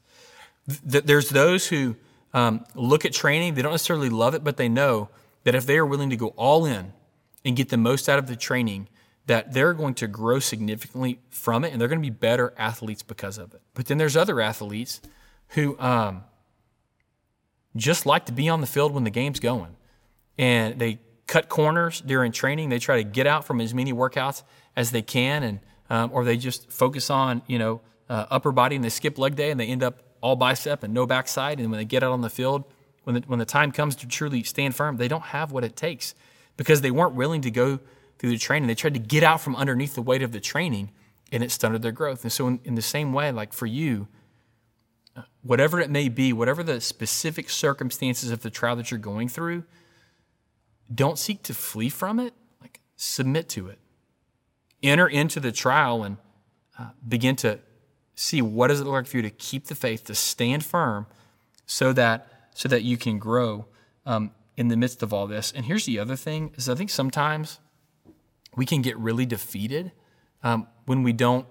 There's 0.67 1.29
those 1.29 1.67
who 1.67 1.95
um, 2.33 2.65
look 2.75 3.03
at 3.03 3.13
training, 3.13 3.55
they 3.55 3.63
don't 3.63 3.71
necessarily 3.71 4.09
love 4.09 4.35
it, 4.35 4.43
but 4.43 4.57
they 4.57 4.69
know 4.69 5.09
that 5.43 5.55
if 5.55 5.65
they 5.65 5.77
are 5.77 5.85
willing 5.85 6.11
to 6.11 6.17
go 6.17 6.27
all 6.35 6.65
in 6.65 6.93
and 7.45 7.55
get 7.55 7.69
the 7.69 7.77
most 7.77 8.09
out 8.09 8.19
of 8.19 8.27
the 8.27 8.35
training, 8.35 8.87
that 9.27 9.53
they're 9.53 9.73
going 9.73 9.93
to 9.95 10.07
grow 10.07 10.39
significantly 10.39 11.19
from 11.29 11.63
it 11.63 11.71
and 11.71 11.79
they're 11.79 11.87
going 11.87 12.01
to 12.01 12.05
be 12.05 12.09
better 12.09 12.53
athletes 12.57 13.03
because 13.03 13.37
of 13.37 13.53
it. 13.53 13.61
But 13.73 13.87
then 13.87 13.97
there's 13.97 14.15
other 14.15 14.39
athletes 14.39 15.01
who 15.49 15.77
um, 15.79 16.23
just 17.75 18.05
like 18.05 18.25
to 18.25 18.31
be 18.31 18.49
on 18.49 18.61
the 18.61 18.67
field 18.67 18.93
when 18.93 19.03
the 19.03 19.09
game's 19.09 19.39
going. 19.39 19.75
And 20.37 20.79
they 20.79 20.99
cut 21.27 21.49
corners 21.49 22.01
during 22.01 22.31
training. 22.31 22.69
They 22.69 22.79
try 22.79 22.97
to 22.97 23.03
get 23.03 23.27
out 23.27 23.45
from 23.45 23.59
as 23.59 23.73
many 23.73 23.91
workouts 23.91 24.43
as 24.75 24.91
they 24.91 25.01
can, 25.01 25.43
and 25.43 25.59
um, 25.89 26.11
or 26.13 26.23
they 26.23 26.37
just 26.37 26.71
focus 26.71 27.09
on 27.09 27.41
you 27.47 27.59
know 27.59 27.81
uh, 28.09 28.25
upper 28.29 28.51
body 28.51 28.75
and 28.75 28.85
they 28.85 28.89
skip 28.89 29.17
leg 29.17 29.35
day 29.35 29.51
and 29.51 29.59
they 29.59 29.67
end 29.67 29.83
up 29.83 30.03
all 30.21 30.35
bicep 30.35 30.83
and 30.83 30.93
no 30.93 31.05
backside. 31.05 31.59
And 31.59 31.69
when 31.69 31.79
they 31.79 31.85
get 31.85 32.03
out 32.03 32.11
on 32.11 32.21
the 32.21 32.29
field, 32.29 32.65
when 33.03 33.15
the, 33.15 33.21
when 33.27 33.39
the 33.39 33.45
time 33.45 33.71
comes 33.71 33.95
to 33.97 34.07
truly 34.07 34.43
stand 34.43 34.75
firm, 34.75 34.97
they 34.97 35.07
don't 35.07 35.23
have 35.23 35.51
what 35.51 35.63
it 35.63 35.75
takes 35.75 36.15
because 36.57 36.81
they 36.81 36.91
weren't 36.91 37.13
willing 37.13 37.41
to 37.41 37.51
go 37.51 37.79
through 38.17 38.31
the 38.31 38.37
training. 38.37 38.67
They 38.67 38.75
tried 38.75 38.95
to 38.95 38.99
get 38.99 39.23
out 39.23 39.41
from 39.41 39.55
underneath 39.55 39.95
the 39.95 40.01
weight 40.01 40.23
of 40.23 40.31
the 40.31 40.39
training 40.39 40.91
and 41.31 41.43
it 41.43 41.51
stunted 41.51 41.81
their 41.81 41.91
growth. 41.91 42.23
And 42.23 42.31
so, 42.31 42.47
in, 42.47 42.59
in 42.63 42.75
the 42.75 42.81
same 42.81 43.13
way, 43.13 43.31
like 43.31 43.53
for 43.53 43.65
you, 43.65 44.07
uh, 45.15 45.21
whatever 45.41 45.79
it 45.79 45.89
may 45.89 46.09
be, 46.09 46.33
whatever 46.33 46.63
the 46.63 46.81
specific 46.81 47.49
circumstances 47.49 48.31
of 48.31 48.41
the 48.41 48.49
trial 48.49 48.75
that 48.77 48.91
you're 48.91 48.99
going 48.99 49.29
through, 49.29 49.63
don't 50.93 51.19
seek 51.19 51.43
to 51.43 51.53
flee 51.53 51.89
from 51.89 52.19
it, 52.19 52.33
like 52.61 52.79
submit 52.95 53.49
to 53.49 53.67
it. 53.67 53.79
Enter 54.81 55.07
into 55.07 55.39
the 55.39 55.51
trial 55.51 56.03
and 56.03 56.17
uh, 56.79 56.89
begin 57.07 57.35
to 57.37 57.59
see 58.15 58.41
what 58.41 58.67
does 58.67 58.79
it 58.79 58.85
look 58.85 58.93
like 58.93 59.07
for 59.07 59.17
you 59.17 59.23
to 59.23 59.29
keep 59.29 59.65
the 59.65 59.75
faith, 59.75 60.05
to 60.05 60.15
stand 60.15 60.63
firm, 60.63 61.07
so 61.65 61.93
that 61.93 62.49
so 62.53 62.69
that 62.69 62.83
you 62.83 62.97
can 62.97 63.19
grow 63.19 63.65
um, 64.05 64.31
in 64.57 64.67
the 64.67 64.75
midst 64.75 65.03
of 65.03 65.13
all 65.13 65.27
this. 65.27 65.53
And 65.55 65.65
here's 65.65 65.85
the 65.85 65.99
other 65.99 66.15
thing: 66.15 66.51
is 66.55 66.67
I 66.67 66.75
think 66.75 66.89
sometimes 66.89 67.59
we 68.55 68.65
can 68.65 68.81
get 68.81 68.97
really 68.97 69.25
defeated 69.25 69.91
um, 70.43 70.67
when 70.85 71.03
we 71.03 71.13
don't 71.13 71.45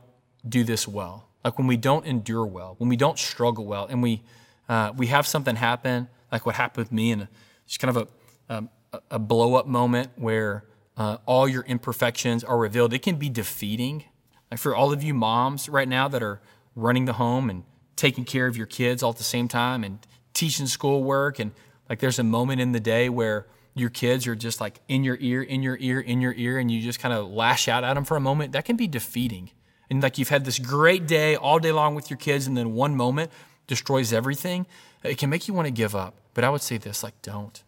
do 0.47 0.65
this 0.65 0.87
well, 0.87 1.29
like 1.45 1.57
when 1.57 1.67
we 1.67 1.77
don't 1.77 2.05
endure 2.05 2.45
well, 2.45 2.75
when 2.79 2.89
we 2.89 2.97
don't 2.97 3.19
struggle 3.19 3.65
well, 3.65 3.87
and 3.87 4.03
we 4.03 4.23
uh, 4.69 4.93
we 4.97 5.07
have 5.07 5.27
something 5.27 5.57
happen, 5.57 6.09
like 6.31 6.45
what 6.45 6.57
happened 6.57 6.85
with 6.85 6.93
me, 6.93 7.13
and 7.13 7.29
just 7.67 7.81
kind 7.81 7.97
of 7.97 8.09
a 8.51 8.55
um, 8.55 8.71
a 9.11 9.19
blow 9.19 9.55
up 9.55 9.67
moment 9.67 10.11
where 10.17 10.65
uh, 10.97 11.19
all 11.27 11.49
your 11.49 11.63
imperfections 11.63 12.43
are 12.45 12.59
revealed. 12.59 12.93
It 12.93 13.03
can 13.03 13.17
be 13.17 13.29
defeating. 13.29 14.05
Like 14.51 14.61
for 14.61 14.75
all 14.75 14.93
of 14.93 15.03
you 15.03 15.13
moms 15.13 15.69
right 15.69 15.89
now 15.89 16.09
that 16.09 16.23
are 16.23 16.41
running 16.75 17.05
the 17.05 17.15
home 17.15 17.51
and 17.51 17.65
taking 17.97 18.25
care 18.25 18.47
of 18.47 18.57
your 18.57 18.67
kids 18.67 19.03
all 19.03 19.11
at 19.11 19.17
the 19.17 19.25
same 19.25 19.49
time 19.49 19.83
and 19.83 19.99
teaching 20.35 20.67
schoolwork 20.67 21.39
and 21.39 21.53
like 21.89 22.01
there's 22.01 22.19
a 22.19 22.25
moment 22.25 22.61
in 22.61 22.73
the 22.73 22.81
day 22.81 23.09
where 23.09 23.47
your 23.75 23.91
kids 23.91 24.27
are 24.27 24.35
just 24.35 24.61
like 24.61 24.81
in 24.89 25.05
your 25.05 25.19
ear, 25.21 25.43
in 25.43 25.63
your 25.63 25.77
ear, 25.81 26.01
in 26.01 26.21
your 26.21 26.33
ear, 26.35 26.59
and 26.59 26.71
you 26.71 26.81
just 26.81 26.99
kind 26.99 27.13
of 27.13 27.29
lash 27.29 27.69
out 27.69 27.85
at 27.85 27.95
them 27.95 28.05
for 28.05 28.17
a 28.17 28.21
moment, 28.21 28.53
that 28.53 28.65
can 28.65 28.77
be 28.77 28.87
defeating. 28.87 29.51
And 29.91 30.03
like 30.03 30.19
you've 30.19 30.31
had 30.31 30.45
this 30.45 30.59
great 30.59 31.07
day 31.07 31.37
all 31.37 31.59
day 31.59 31.73
long 31.73 31.95
with 31.95 32.11
your 32.11 32.17
kids, 32.17 32.47
and 32.47 32.57
then 32.57 32.75
one 32.75 32.97
moment 32.97 33.31
destroys 33.67 34.13
everything. 34.13 34.67
It 35.03 35.19
can 35.19 35.31
make 35.31 35.47
you 35.47 35.55
want 35.55 35.67
to 35.67 35.73
give 35.73 35.95
up. 35.95 36.17
But 36.35 36.45
I 36.45 36.51
would 36.51 36.63
say 36.63 36.79
this 36.79 37.03
like, 37.03 37.21
don't. 37.23 37.63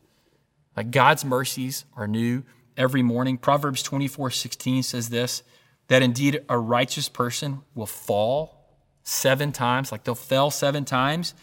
Like 0.77 0.91
God's 0.91 1.25
mercies 1.25 1.85
are 1.97 2.07
new 2.07 2.45
every 2.77 3.03
morning. 3.03 3.37
Proverbs 3.37 3.83
24 3.83 4.31
16 4.31 4.83
says 4.83 5.09
this 5.11 5.43
that 5.89 6.03
indeed 6.03 6.43
a 6.49 6.59
righteous 6.59 7.09
person 7.09 7.63
will 7.75 7.87
fall 7.87 8.59
seven 9.03 9.53
times, 9.53 9.91
like 9.91 10.05
they'll 10.05 10.15
fail 10.15 10.51
seven 10.51 10.85
times, 10.85 11.35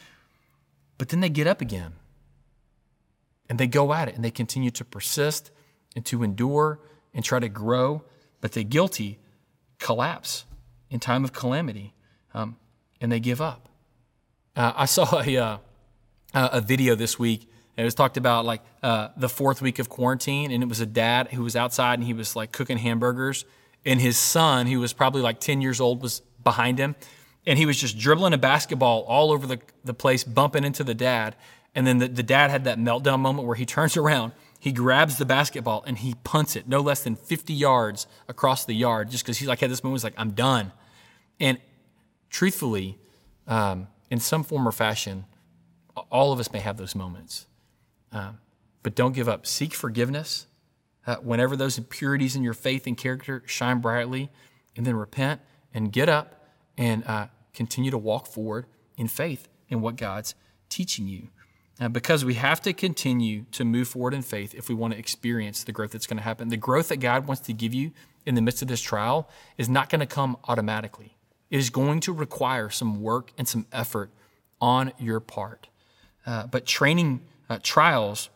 but 0.97 1.09
then 1.09 1.19
they 1.19 1.29
get 1.29 1.47
up 1.47 1.61
again. 1.61 1.93
And 3.49 3.59
they 3.59 3.67
go 3.67 3.93
at 3.93 4.07
it 4.07 4.15
and 4.15 4.23
they 4.23 4.31
continue 4.31 4.71
to 4.71 4.85
persist 4.85 5.51
and 5.95 6.05
to 6.05 6.23
endure 6.23 6.79
and 7.13 7.23
try 7.23 7.39
to 7.39 7.49
grow, 7.49 8.03
but 8.41 8.53
the 8.53 8.63
guilty 8.63 9.19
collapse 9.79 10.45
in 10.89 10.99
time 10.99 11.23
of 11.23 11.33
calamity 11.33 11.93
um, 12.33 12.57
and 12.99 13.11
they 13.11 13.19
give 13.19 13.41
up. 13.41 13.69
Uh, 14.55 14.73
I 14.75 14.85
saw 14.85 15.21
a, 15.21 15.37
uh, 15.37 15.57
a 16.33 16.61
video 16.61 16.95
this 16.95 17.19
week. 17.19 17.49
And 17.77 17.83
it 17.83 17.85
was 17.85 17.95
talked 17.95 18.15
about 18.15 18.45
like 18.45 18.61
uh, 18.81 19.09
the 19.17 19.27
fourth 19.27 19.61
week 19.61 19.79
of 19.79 19.89
quarantine, 19.89 20.49
and 20.49 20.63
it 20.63 20.69
was 20.69 20.79
a 20.79 20.85
dad 20.85 21.27
who 21.33 21.43
was 21.43 21.57
outside 21.57 21.99
and 21.99 22.03
he 22.05 22.13
was 22.13 22.33
like 22.33 22.53
cooking 22.53 22.77
hamburgers, 22.77 23.43
and 23.85 23.99
his 23.99 24.17
son, 24.17 24.65
who 24.65 24.79
was 24.79 24.93
probably 24.93 25.21
like 25.21 25.41
10 25.41 25.59
years 25.59 25.81
old, 25.81 26.01
was 26.01 26.21
behind 26.41 26.79
him 26.79 26.95
and 27.47 27.59
he 27.59 27.65
was 27.65 27.79
just 27.79 27.97
dribbling 27.97 28.33
a 28.33 28.37
basketball 28.37 29.03
all 29.03 29.31
over 29.31 29.45
the, 29.45 29.59
the 29.83 29.93
place, 29.93 30.23
bumping 30.23 30.63
into 30.63 30.83
the 30.83 30.93
dad. 30.93 31.35
And 31.75 31.85
then 31.85 31.99
the, 31.99 32.07
the 32.07 32.23
dad 32.23 32.49
had 32.49 32.63
that 32.63 32.79
meltdown 32.79 33.19
moment 33.19 33.47
where 33.47 33.55
he 33.55 33.65
turns 33.65 33.97
around, 33.97 34.31
he 34.59 34.71
grabs 34.71 35.17
the 35.17 35.25
basketball, 35.25 35.83
and 35.85 35.97
he 35.97 36.15
punts 36.23 36.55
it 36.55 36.67
no 36.67 36.79
less 36.79 37.03
than 37.03 37.15
50 37.15 37.53
yards 37.53 38.07
across 38.27 38.65
the 38.65 38.73
yard 38.73 39.11
just 39.11 39.23
because 39.23 39.37
he's 39.37 39.47
like, 39.47 39.59
had 39.59 39.69
this 39.69 39.83
moment, 39.83 39.99
he's 39.99 40.03
like, 40.03 40.15
I'm 40.17 40.31
done. 40.31 40.71
And 41.39 41.59
truthfully, 42.29 42.97
um, 43.47 43.87
in 44.09 44.19
some 44.19 44.43
form 44.43 44.67
or 44.67 44.71
fashion, 44.71 45.25
all 46.09 46.31
of 46.31 46.39
us 46.39 46.51
may 46.51 46.59
have 46.59 46.77
those 46.77 46.95
moments. 46.95 47.45
Um, 48.11 48.39
but 48.81 48.95
don't 48.95 49.13
give 49.13 49.27
up. 49.27 49.45
Seek 49.45 49.73
forgiveness 49.73 50.47
uh, 51.05 51.17
whenever 51.17 51.55
those 51.55 51.77
impurities 51.77 52.35
in 52.35 52.43
your 52.43 52.53
faith 52.53 52.87
and 52.87 52.97
character 52.97 53.43
shine 53.45 53.79
brightly, 53.79 54.29
and 54.75 54.85
then 54.85 54.95
repent 54.95 55.41
and 55.73 55.91
get 55.91 56.09
up 56.09 56.47
and 56.77 57.05
uh, 57.05 57.27
continue 57.53 57.91
to 57.91 57.97
walk 57.97 58.27
forward 58.27 58.65
in 58.97 59.07
faith 59.07 59.47
in 59.69 59.81
what 59.81 59.95
God's 59.95 60.35
teaching 60.69 61.07
you. 61.07 61.29
Uh, 61.77 61.89
because 61.89 62.23
we 62.23 62.35
have 62.35 62.61
to 62.61 62.71
continue 62.71 63.43
to 63.51 63.65
move 63.65 63.89
forward 63.89 64.13
in 64.13 64.21
faith 64.21 64.55
if 64.55 64.69
we 64.69 64.75
want 64.75 64.93
to 64.93 64.99
experience 64.99 65.65
the 65.65 65.73
growth 65.73 65.91
that's 65.91 66.07
going 66.07 66.17
to 66.17 66.23
happen. 66.23 66.47
The 66.47 66.55
growth 66.55 66.87
that 66.87 66.97
God 66.97 67.27
wants 67.27 67.41
to 67.43 67.53
give 67.53 67.73
you 67.73 67.91
in 68.25 68.35
the 68.35 68.41
midst 68.41 68.61
of 68.61 68.69
this 68.69 68.81
trial 68.81 69.29
is 69.57 69.67
not 69.67 69.89
going 69.89 69.99
to 69.99 70.05
come 70.05 70.37
automatically. 70.45 71.17
It 71.49 71.57
is 71.57 71.69
going 71.69 71.99
to 72.01 72.13
require 72.13 72.69
some 72.69 73.01
work 73.01 73.33
and 73.37 73.45
some 73.45 73.65
effort 73.73 74.09
on 74.61 74.93
your 74.97 75.19
part. 75.19 75.67
Uh, 76.25 76.47
but 76.47 76.65
training 76.65 77.21
uh, 77.49 77.59
trials 77.61 78.29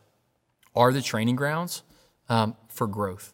are 0.76 0.92
the 0.92 1.02
training 1.02 1.36
grounds 1.36 1.82
um, 2.28 2.56
for 2.68 2.86
growth. 2.86 3.32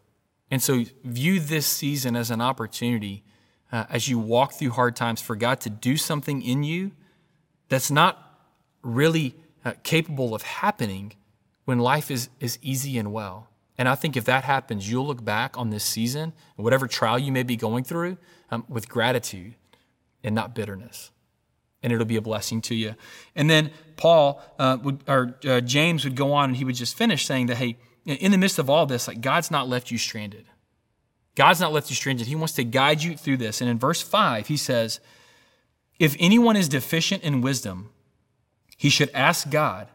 And 0.51 0.63
so 0.63 0.85
view 1.03 1.41
this 1.41 1.67
season 1.67 2.15
as 2.15 2.31
an 2.31 2.41
opportunity 2.41 3.25
uh, 3.73 3.85
as 3.91 4.09
you 4.09 4.19
walk 4.19 4.55
through 4.55 4.71
hard 4.71 4.95
times 4.95 5.21
for 5.21 5.35
God 5.35 5.61
to 5.63 5.71
do 5.71 5.97
something 5.97 6.43
in 6.43 6.63
you 6.63 6.93
that's 7.69 7.91
not 7.91 8.41
really 8.83 9.35
uh, 9.67 9.73
capable 9.83 10.33
of 10.33 10.43
happening 10.43 11.13
when 11.65 11.81
life 11.81 12.09
is, 12.09 12.29
is 12.39 12.57
easy 12.63 12.97
and 12.99 13.13
well. 13.13 13.49
And 13.77 13.89
I 13.89 13.97
think 13.97 14.17
if 14.17 14.25
that 14.25 14.45
happens, 14.45 14.89
you'll 14.89 15.07
look 15.07 15.25
back 15.25 15.59
on 15.59 15.71
this 15.71 15.83
season, 15.83 16.33
and 16.57 16.65
whatever 16.65 16.87
trial 16.87 17.19
you 17.19 17.33
may 17.33 17.43
be 17.43 17.57
going 17.57 17.83
through, 17.83 18.17
um, 18.53 18.65
with 18.69 18.89
gratitude 18.89 19.57
and 20.23 20.37
not 20.37 20.55
bitterness. 20.55 21.11
And 21.83 21.93
it'll 21.93 22.07
be 22.07 22.17
a 22.17 22.23
blessing 22.23 22.63
to 22.63 22.77
you. 22.77 22.95
And 23.35 23.51
then 23.51 23.73
Paul 23.97 24.41
uh, 24.59 24.79
would, 24.83 25.03
or 25.09 25.37
uh, 25.45 25.61
James 25.61 26.05
would 26.05 26.15
go 26.15 26.33
on 26.33 26.51
and 26.51 26.57
he 26.57 26.65
would 26.65 26.77
just 26.77 26.97
finish 26.97 27.27
saying 27.27 27.47
that, 27.47 27.57
hey, 27.57 27.77
in 28.07 28.31
the 28.31 28.39
midst 28.39 28.61
of 28.61 28.71
all 28.71 28.87
this, 28.87 29.09
like 29.09 29.21
God's 29.21 29.51
not 29.51 29.69
left 29.69 29.91
you 29.91 29.99
stranded. 29.99 30.47
God's 31.35 31.61
not 31.61 31.73
left 31.73 31.91
you 31.91 31.97
stranded. 31.97 32.29
He 32.29 32.37
wants 32.37 32.55
to 32.55 32.65
guide 32.65 33.03
you 33.03 33.17
through 33.17 33.39
this. 33.39 33.61
And 33.61 33.69
in 33.69 33.81
verse 33.81 34.01
5, 34.01 34.47
he 34.47 34.57
says, 34.57 35.01
If 35.99 36.15
anyone 36.21 36.57
is 36.57 36.69
deficient 36.69 37.25
in 37.25 37.41
wisdom, 37.41 37.91
he 38.77 38.91
should 38.91 39.11
ask 39.15 39.51
God, 39.51 39.89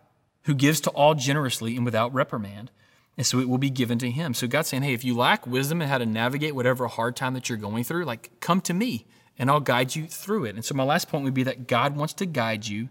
who 0.44 0.54
gives 0.54 0.82
to 0.82 0.90
all 0.92 1.14
generously 1.14 1.76
and 1.76 1.86
without 1.86 2.14
reprimand, 2.14 2.72
and 3.18 3.26
so 3.26 3.40
it 3.40 3.50
will 3.50 3.58
be 3.58 3.70
given 3.70 4.00
to 4.00 4.10
him. 4.10 4.34
So 4.34 4.48
God's 4.48 4.70
saying, 4.70 4.84
hey, 4.84 4.94
if 4.94 5.04
you 5.04 5.16
lack 5.16 5.46
wisdom 5.46 5.82
and 5.82 5.92
how 5.92 5.98
to 5.98 6.06
navigate 6.06 6.56
whatever 6.56 6.88
hard 6.88 7.16
time 7.16 7.34
that 7.34 7.50
you're 7.50 7.58
going 7.58 7.84
through, 7.84 8.06
like 8.06 8.32
come 8.40 8.62
to 8.62 8.74
me 8.74 9.06
and 9.38 9.50
I'll 9.50 9.60
guide 9.60 9.96
you 9.96 10.08
through 10.08 10.46
it. 10.46 10.56
And 10.56 10.66
so 10.66 10.76
my 10.76 10.84
last 10.84 11.10
point 11.10 11.24
would 11.26 11.34
be 11.34 11.44
that 11.44 11.68
God 11.68 11.96
wants 11.96 12.14
to 12.16 12.26
guide 12.26 12.68
you 12.68 12.90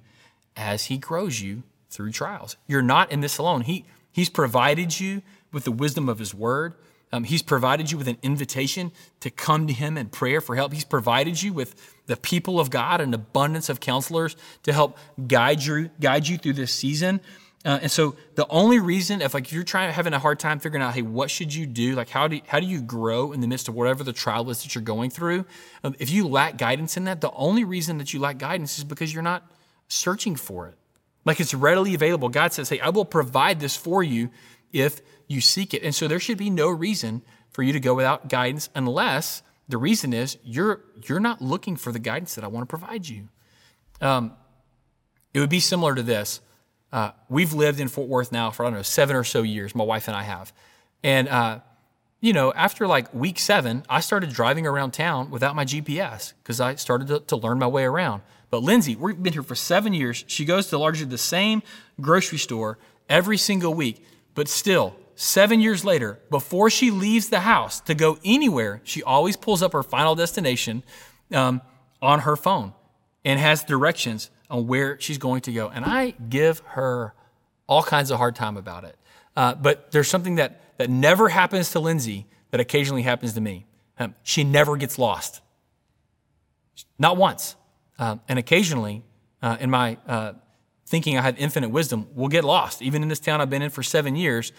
as 0.57 0.85
he 0.85 0.99
grows 0.99 1.41
you 1.41 1.63
through 1.89 2.13
trials. 2.13 2.57
You're 2.67 2.83
not 2.83 3.11
in 3.11 3.21
this 3.21 3.39
alone. 3.39 3.63
He, 3.63 3.85
he's 4.13 4.29
provided 4.29 5.01
you 5.01 5.23
with 5.53 5.65
the 5.65 5.73
wisdom 5.73 6.09
of 6.09 6.19
his 6.19 6.35
word. 6.35 6.75
Um, 7.13 7.25
he's 7.25 7.43
provided 7.43 7.91
you 7.91 7.99
with 7.99 8.09
an 8.09 8.19
invitation 8.23 8.93
to 9.21 9.31
come 9.31 9.67
to 9.67 9.73
him 9.73 9.99
in 9.99 10.09
prayer 10.09 10.41
for 10.41 10.55
help. 10.55 10.73
He's 10.73 10.85
provided 10.85 11.43
you 11.43 11.53
with 11.53 11.75
the 12.07 12.17
people 12.17 12.61
of 12.61 12.71
God, 12.71 13.01
an 13.01 13.15
abundance 13.15 13.69
of 13.69 13.81
counselors 13.81 14.37
to 14.63 14.73
help 14.73 14.97
guide 15.27 15.63
you, 15.63 15.91
guide 16.01 16.29
you 16.29 16.39
through 16.39 16.53
this 16.53 16.73
season. 16.73 17.21
Uh, 17.65 17.79
and 17.83 17.91
so 17.91 18.17
the 18.37 18.47
only 18.49 18.79
reason, 18.79 19.21
if 19.21 19.35
like 19.35 19.53
you're 19.53 19.65
trying 19.65 19.93
having 19.93 20.15
a 20.15 20.19
hard 20.19 20.39
time 20.39 20.59
figuring 20.61 20.83
out, 20.83 20.95
hey, 20.95 21.03
what 21.03 21.31
should 21.31 21.53
you 21.53 21.67
do? 21.67 21.95
Like 21.95 22.09
how 22.09 22.27
do 22.27 22.37
you, 22.37 22.43
how 22.47 22.59
do 22.59 22.67
you 22.67 22.81
grow 22.81 23.33
in 23.33 23.41
the 23.41 23.47
midst 23.47 23.69
of 23.69 23.75
whatever 23.75 24.03
the 24.03 24.15
trial 24.15 24.49
is 24.49 24.63
that 24.63 24.75
you're 24.75 24.83
going 24.83 25.11
through? 25.11 25.45
Um, 25.85 25.95
if 25.99 26.11
you 26.11 26.27
lack 26.27 26.57
guidance 26.57 26.97
in 26.97 27.05
that, 27.05 27.21
the 27.21 27.33
only 27.33 27.65
reason 27.65 27.99
that 27.99 28.15
you 28.15 28.21
lack 28.21 28.39
guidance 28.39 28.79
is 28.79 28.85
because 28.85 29.13
you're 29.13 29.23
not 29.23 29.51
searching 29.89 30.37
for 30.37 30.69
it. 30.69 30.75
Like 31.27 31.39
it's 31.39 31.53
readily 31.53 31.95
available. 31.95 32.31
God 32.31 32.55
says, 32.55 32.71
hey, 32.71 32.81
I 32.81 32.89
will 32.89 33.05
provide 33.05 33.61
this 33.61 33.77
for 33.77 34.03
you 34.03 34.31
if 34.73 35.03
you 35.31 35.41
seek 35.41 35.73
it. 35.73 35.85
And 35.85 35.95
so 35.95 36.09
there 36.09 36.19
should 36.19 36.39
be 36.39 36.51
no 36.51 36.69
reason 36.69 37.23
for 37.51 37.63
you 37.63 37.73
to 37.73 37.79
go 37.79 37.95
without 37.95 38.29
guidance 38.29 38.69
unless 38.75 39.43
the 39.69 39.79
reason 39.79 40.13
is 40.13 40.37
you're 40.43 40.81
you're 41.05 41.21
not 41.21 41.41
looking 41.41 41.77
for 41.77 41.93
the 41.93 42.01
guidance 42.01 42.35
that 42.35 42.43
I 42.43 42.49
want 42.49 42.69
to 42.69 42.71
provide 42.71 43.09
you. 43.09 43.29
Um, 44.01 44.33
it 45.33 45.39
would 45.39 45.51
be 45.51 45.61
similar 45.61 45.95
to 45.95 46.03
this. 46.03 46.41
Uh, 46.93 47.13
we've 47.29 47.53
lived 47.53 47.79
in 47.79 47.87
Fort 47.87 48.09
Worth 48.09 48.33
now 48.33 48.51
for, 48.51 48.65
I 48.65 48.71
don't 48.71 48.79
know, 48.79 48.83
seven 48.83 49.15
or 49.15 49.23
so 49.23 49.43
years, 49.43 49.73
my 49.73 49.85
wife 49.85 50.09
and 50.09 50.17
I 50.17 50.25
have. 50.25 50.53
And, 51.05 51.29
uh, 51.29 51.61
you 52.21 52.33
know, 52.33 52.53
after 52.53 52.89
like 52.89 53.15
week 53.15 53.39
seven, 53.39 53.85
I 53.89 54.01
started 54.01 54.31
driving 54.31 54.67
around 54.67 54.91
town 54.91 55.31
without 55.31 55.55
my 55.55 55.65
GPS 55.65 56.33
because 56.43 56.61
I 56.61 56.75
started 56.75 57.07
to, 57.07 57.21
to, 57.21 57.37
learn 57.37 57.61
my 57.61 57.69
way 57.69 57.85
around. 57.85 58.23
But 58.51 58.65
Lindsay, 58.65 58.97
we've 58.97 59.23
been 59.23 59.33
here 59.33 59.45
for 59.45 59.55
seven 59.55 59.95
years. 59.95 60.25
She 60.27 60.45
goes 60.45 60.67
to 60.69 60.79
largely 60.79 61.07
the 61.07 61.17
same 61.17 61.63
grocery 62.01 62.39
store 62.39 62.79
every 63.09 63.37
single 63.37 63.73
week. 63.73 64.05
But 64.35 64.49
still, 64.49 64.97
seven 65.21 65.61
years 65.61 65.85
later, 65.85 66.19
before 66.31 66.71
she 66.71 66.91
leaves 66.91 67.29
the 67.29 67.41
house 67.41 67.81
to 67.83 67.95
go 67.95 68.19
anywhere, 68.25 68.81
she 68.85 69.03
always 69.03 69.37
pulls 69.37 69.63
up 69.63 69.75
her 69.75 69.83
final 69.83 70.15
destination 70.15 70.83
um, 71.33 71.61
on 72.01 72.21
her 72.21 72.37
phone 72.37 72.73
and 73.23 73.39
has 73.39 73.63
directions 73.63 74.31
on 74.49 74.67
where 74.67 74.99
she's 74.99 75.19
going 75.19 75.43
to 75.43 75.53
go. 75.53 75.69
And 75.69 75.85
I 75.85 76.15
give 76.31 76.61
her 76.61 77.13
all 77.67 77.83
kinds 77.83 78.11
of 78.11 78.17
hard 78.17 78.35
time 78.35 78.57
about 78.57 78.85
it. 78.85 78.97
Uh, 79.37 79.55
but 79.55 79.93
there's 79.93 80.09
something 80.09 80.37
that, 80.37 80.79
that 80.79 80.89
never 80.89 81.29
happens 81.29 81.71
to 81.73 81.81
Lindsay 81.81 82.27
that 82.51 82.59
occasionally 82.59 83.03
happens 83.03 83.35
to 83.35 83.43
me. 83.43 83.67
Um, 83.99 84.15
she 84.23 84.43
never 84.43 84.79
gets 84.79 84.99
lost. 84.99 85.43
Not 86.99 87.19
once. 87.19 87.57
Um, 87.99 88.23
and 88.27 88.39
occasionally, 88.39 89.03
uh, 89.43 89.59
in 89.61 89.69
my 89.69 89.99
uh, 90.07 90.33
thinking 90.87 91.19
I 91.19 91.21
have 91.21 91.39
infinite 91.39 91.69
wisdom, 91.69 92.07
we'll 92.15 92.29
get 92.29 92.43
lost, 92.43 92.81
even 92.81 93.03
in 93.03 93.09
this 93.09 93.21
town 93.21 93.43
I've 93.43 93.51
been 93.51 93.61
in 93.61 93.71
for 93.71 93.83
seven 93.83 94.17
years. 94.17 94.53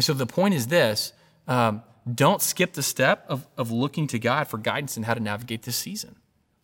And 0.00 0.04
so 0.06 0.14
the 0.14 0.24
point 0.24 0.54
is 0.54 0.68
this 0.68 1.12
um, 1.46 1.82
don't 2.14 2.40
skip 2.40 2.72
the 2.72 2.82
step 2.82 3.26
of, 3.28 3.46
of 3.58 3.70
looking 3.70 4.06
to 4.06 4.18
God 4.18 4.48
for 4.48 4.56
guidance 4.56 4.96
in 4.96 5.02
how 5.02 5.12
to 5.12 5.20
navigate 5.20 5.64
this 5.64 5.76
season. 5.76 6.16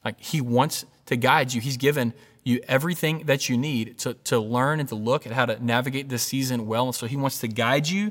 Like 0.03 0.19
He 0.19 0.41
wants 0.41 0.87
to 1.05 1.17
guide 1.17 1.53
you, 1.53 1.61
He's 1.61 1.77
given 1.77 2.15
you 2.45 2.61
everything 2.67 3.25
that 3.27 3.51
you 3.51 3.59
need 3.59 3.99
to, 3.99 4.15
to 4.15 4.39
learn 4.39 4.81
and 4.81 4.89
to 4.89 4.95
look 4.95 5.27
at 5.27 5.33
how 5.33 5.45
to 5.45 5.63
navigate 5.63 6.09
this 6.09 6.23
season 6.23 6.67
well. 6.67 6.87
And 6.87 6.95
so 6.95 7.07
He 7.07 7.19
wants 7.19 7.41
to 7.41 7.49
guide 7.49 7.87
you 7.87 8.11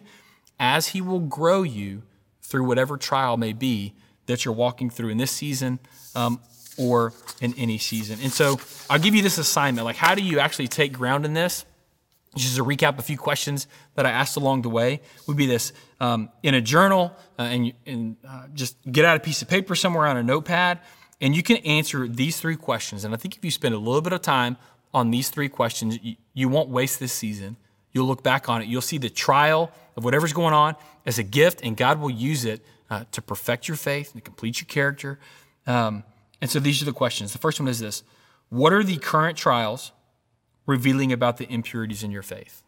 as 0.59 0.89
He 0.89 1.01
will 1.01 1.21
grow 1.21 1.63
you 1.63 2.03
through 2.43 2.65
whatever 2.65 2.95
trial 2.95 3.35
may 3.35 3.53
be 3.53 3.95
that 4.27 4.45
you're 4.45 4.53
walking 4.53 4.91
through 4.91 5.09
in 5.09 5.17
this 5.17 5.31
season 5.31 5.79
um, 6.13 6.39
or 6.77 7.13
in 7.41 7.55
any 7.55 7.79
season. 7.79 8.19
And 8.21 8.31
so 8.31 8.59
I'll 8.91 8.99
give 8.99 9.15
you 9.15 9.23
this 9.23 9.39
assignment 9.39 9.85
like, 9.85 9.95
how 9.95 10.13
do 10.13 10.21
you 10.21 10.37
actually 10.37 10.67
take 10.67 10.93
ground 10.93 11.25
in 11.25 11.33
this? 11.33 11.65
Just 12.35 12.57
to 12.57 12.65
recap 12.65 12.99
a 12.99 13.01
few 13.01 13.17
questions 13.17 13.67
that 13.95 14.05
I 14.05 14.11
asked 14.11 14.35
along 14.35 14.63
the 14.63 14.69
way 14.69 15.01
would 15.25 15.37
be 15.37 15.45
this 15.45 15.71
um, 16.01 16.29
in 16.43 16.53
a 16.53 16.61
journal 16.61 17.15
uh, 17.39 17.43
and, 17.43 17.73
and 17.85 18.17
uh, 18.27 18.47
just 18.53 18.75
get 18.91 19.05
out 19.05 19.15
a 19.15 19.21
piece 19.21 19.41
of 19.41 19.47
paper 19.47 19.73
somewhere 19.73 20.05
on 20.05 20.17
a 20.17 20.23
notepad 20.23 20.79
and 21.21 21.35
you 21.35 21.43
can 21.43 21.57
answer 21.57 22.07
these 22.07 22.39
three 22.39 22.55
questions. 22.55 23.05
And 23.05 23.13
I 23.13 23.17
think 23.17 23.37
if 23.37 23.45
you 23.45 23.51
spend 23.51 23.73
a 23.73 23.77
little 23.77 24.01
bit 24.01 24.13
of 24.13 24.21
time 24.21 24.57
on 24.93 25.11
these 25.11 25.29
three 25.29 25.49
questions, 25.49 25.97
you, 26.01 26.15
you 26.33 26.49
won't 26.49 26.69
waste 26.69 26.99
this 26.99 27.13
season. 27.13 27.57
You'll 27.93 28.07
look 28.07 28.23
back 28.23 28.49
on 28.49 28.61
it. 28.61 28.67
You'll 28.67 28.81
see 28.81 28.97
the 28.97 29.09
trial 29.09 29.71
of 29.95 30.03
whatever's 30.03 30.33
going 30.33 30.53
on 30.53 30.75
as 31.05 31.17
a 31.17 31.23
gift, 31.23 31.61
and 31.63 31.77
God 31.77 32.01
will 32.01 32.11
use 32.11 32.43
it 32.43 32.65
uh, 32.89 33.05
to 33.11 33.21
perfect 33.21 33.67
your 33.67 33.77
faith 33.77 34.13
and 34.13 34.23
to 34.23 34.29
complete 34.29 34.59
your 34.59 34.67
character. 34.67 35.19
Um, 35.65 36.03
and 36.41 36.51
so 36.51 36.59
these 36.59 36.81
are 36.81 36.85
the 36.85 36.93
questions. 36.93 37.31
The 37.31 37.39
first 37.39 37.59
one 37.59 37.69
is 37.69 37.79
this 37.79 38.03
What 38.49 38.73
are 38.73 38.83
the 38.83 38.97
current 38.97 39.37
trials 39.37 39.93
revealing 40.65 41.11
about 41.11 41.37
the 41.37 41.51
impurities 41.51 42.03
in 42.03 42.11
your 42.11 42.23
faith? 42.23 42.63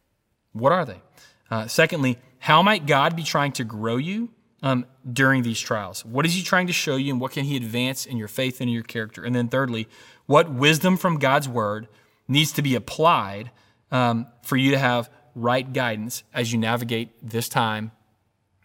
What 0.53 0.71
are 0.71 0.85
they? 0.85 1.01
Uh, 1.49 1.67
secondly, 1.67 2.17
how 2.39 2.61
might 2.61 2.85
God 2.85 3.15
be 3.15 3.23
trying 3.23 3.51
to 3.53 3.63
grow 3.63 3.97
you 3.97 4.29
um, 4.61 4.85
during 5.11 5.43
these 5.43 5.59
trials? 5.59 6.03
What 6.05 6.25
is 6.25 6.33
he 6.33 6.43
trying 6.43 6.67
to 6.67 6.73
show 6.73 6.95
you, 6.95 7.11
and 7.11 7.21
what 7.21 7.31
can 7.31 7.45
he 7.45 7.55
advance 7.55 8.05
in 8.05 8.17
your 8.17 8.27
faith 8.27 8.59
and 8.59 8.69
in 8.69 8.73
your 8.73 8.83
character? 8.83 9.23
And 9.23 9.35
then, 9.35 9.47
thirdly, 9.47 9.87
what 10.25 10.51
wisdom 10.51 10.97
from 10.97 11.19
God's 11.19 11.47
word 11.47 11.87
needs 12.27 12.51
to 12.53 12.61
be 12.61 12.75
applied 12.75 13.51
um, 13.91 14.27
for 14.43 14.57
you 14.57 14.71
to 14.71 14.77
have 14.77 15.09
right 15.35 15.71
guidance 15.71 16.23
as 16.33 16.51
you 16.51 16.59
navigate 16.59 17.11
this 17.21 17.47
time 17.47 17.91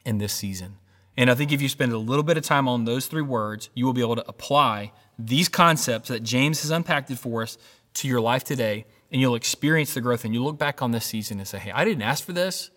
and 0.04 0.20
this 0.20 0.32
season? 0.32 0.76
And 1.16 1.30
I 1.30 1.34
think 1.34 1.52
if 1.52 1.60
you 1.60 1.68
spend 1.68 1.92
a 1.92 1.98
little 1.98 2.22
bit 2.22 2.38
of 2.38 2.42
time 2.42 2.66
on 2.66 2.84
those 2.84 3.06
three 3.06 3.22
words, 3.22 3.68
you 3.74 3.84
will 3.84 3.92
be 3.92 4.00
able 4.00 4.16
to 4.16 4.26
apply 4.26 4.92
these 5.18 5.48
concepts 5.48 6.08
that 6.08 6.22
James 6.22 6.62
has 6.62 6.70
unpacked 6.70 7.12
for 7.12 7.42
us 7.42 7.58
to 7.94 8.08
your 8.08 8.20
life 8.20 8.44
today, 8.44 8.86
and 9.12 9.20
you'll 9.20 9.34
experience 9.34 9.94
the 9.94 10.00
growth. 10.00 10.24
And 10.24 10.34
you 10.34 10.42
look 10.42 10.58
back 10.58 10.82
on 10.82 10.90
this 10.90 11.04
season 11.04 11.38
and 11.38 11.46
say, 11.46 11.58
"Hey, 11.58 11.70
I 11.70 11.84
didn't 11.84 12.02
ask 12.02 12.24
for 12.24 12.32
this. 12.32 12.70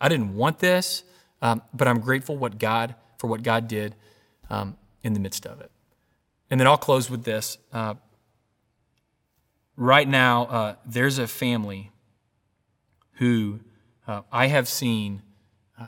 I 0.00 0.08
didn't 0.08 0.34
want 0.34 0.60
this." 0.60 1.04
Um, 1.42 1.62
but 1.74 1.88
I'm 1.88 2.00
grateful 2.00 2.36
what 2.36 2.58
God 2.58 2.94
for 3.18 3.26
what 3.26 3.42
God 3.42 3.68
did 3.68 3.94
um, 4.48 4.76
in 5.02 5.12
the 5.12 5.20
midst 5.20 5.46
of 5.46 5.60
it. 5.60 5.70
And 6.50 6.58
then 6.58 6.66
I'll 6.66 6.78
close 6.78 7.10
with 7.10 7.24
this. 7.24 7.58
Uh, 7.72 7.94
right 9.76 10.08
now, 10.08 10.44
uh, 10.46 10.74
there's 10.86 11.18
a 11.18 11.26
family 11.26 11.90
who 13.14 13.60
uh, 14.06 14.22
I 14.32 14.46
have 14.46 14.68
seen 14.68 15.22
uh, 15.78 15.86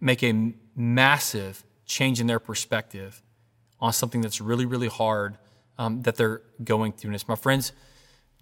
make 0.00 0.22
a 0.22 0.54
massive 0.74 1.64
change 1.84 2.20
in 2.20 2.26
their 2.26 2.40
perspective 2.40 3.22
on 3.78 3.92
something 3.92 4.20
that's 4.20 4.40
really, 4.40 4.66
really 4.66 4.88
hard 4.88 5.38
um, 5.78 6.02
that 6.02 6.16
they're 6.16 6.42
going 6.64 6.92
through. 6.92 7.08
And 7.08 7.14
it's 7.14 7.28
my 7.28 7.36
friends 7.36 7.72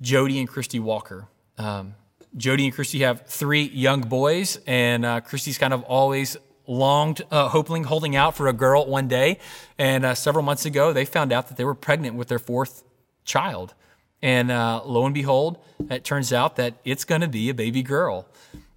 Jody 0.00 0.38
and 0.38 0.48
Christy 0.48 0.80
Walker. 0.80 1.28
Um, 1.58 1.94
Jody 2.36 2.64
and 2.64 2.74
Christy 2.74 3.00
have 3.00 3.26
three 3.26 3.62
young 3.62 4.00
boys, 4.00 4.58
and 4.66 5.04
uh, 5.04 5.20
Christy's 5.20 5.58
kind 5.58 5.72
of 5.72 5.82
always 5.84 6.36
longed, 6.66 7.22
uh, 7.30 7.48
hoping, 7.48 7.84
holding 7.84 8.16
out 8.16 8.36
for 8.36 8.48
a 8.48 8.52
girl 8.52 8.86
one 8.86 9.06
day. 9.06 9.38
And 9.78 10.04
uh, 10.04 10.14
several 10.14 10.44
months 10.44 10.64
ago, 10.64 10.92
they 10.92 11.04
found 11.04 11.32
out 11.32 11.48
that 11.48 11.56
they 11.56 11.64
were 11.64 11.74
pregnant 11.74 12.16
with 12.16 12.28
their 12.28 12.38
fourth 12.38 12.82
child. 13.24 13.74
And 14.22 14.50
uh, 14.50 14.82
lo 14.84 15.04
and 15.04 15.14
behold, 15.14 15.58
it 15.90 16.02
turns 16.02 16.32
out 16.32 16.56
that 16.56 16.74
it's 16.84 17.04
going 17.04 17.20
to 17.20 17.28
be 17.28 17.50
a 17.50 17.54
baby 17.54 17.82
girl. 17.82 18.26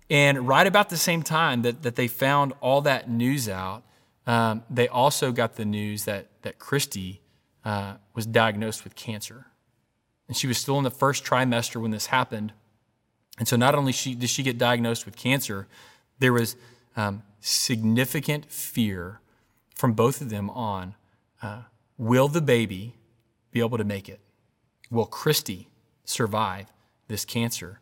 And 0.09 0.47
right 0.47 0.67
about 0.67 0.89
the 0.89 0.97
same 0.97 1.23
time 1.23 1.63
that, 1.63 1.83
that 1.83 1.95
they 1.95 2.07
found 2.07 2.53
all 2.61 2.81
that 2.81 3.09
news 3.09 3.49
out, 3.49 3.83
um, 4.25 4.63
they 4.69 4.87
also 4.87 5.31
got 5.31 5.55
the 5.55 5.65
news 5.65 6.05
that, 6.05 6.27
that 6.41 6.59
Christy 6.59 7.21
uh, 7.63 7.95
was 8.13 8.25
diagnosed 8.25 8.83
with 8.83 8.95
cancer. 8.95 9.47
And 10.27 10.35
she 10.35 10.47
was 10.47 10.57
still 10.57 10.77
in 10.77 10.83
the 10.83 10.91
first 10.91 11.23
trimester 11.23 11.81
when 11.81 11.91
this 11.91 12.07
happened. 12.07 12.53
And 13.37 13.47
so 13.47 13.55
not 13.55 13.75
only 13.75 13.91
she, 13.91 14.15
did 14.15 14.29
she 14.29 14.43
get 14.43 14.57
diagnosed 14.57 15.05
with 15.05 15.15
cancer, 15.15 15.67
there 16.19 16.33
was 16.33 16.55
um, 16.95 17.23
significant 17.39 18.51
fear 18.51 19.19
from 19.75 19.93
both 19.93 20.21
of 20.21 20.29
them 20.29 20.49
on 20.49 20.95
uh, 21.41 21.61
will 21.97 22.27
the 22.27 22.41
baby 22.41 22.95
be 23.51 23.59
able 23.59 23.77
to 23.77 23.83
make 23.83 24.09
it? 24.09 24.19
Will 24.89 25.05
Christy 25.05 25.69
survive 26.03 26.67
this 27.07 27.25
cancer? 27.25 27.79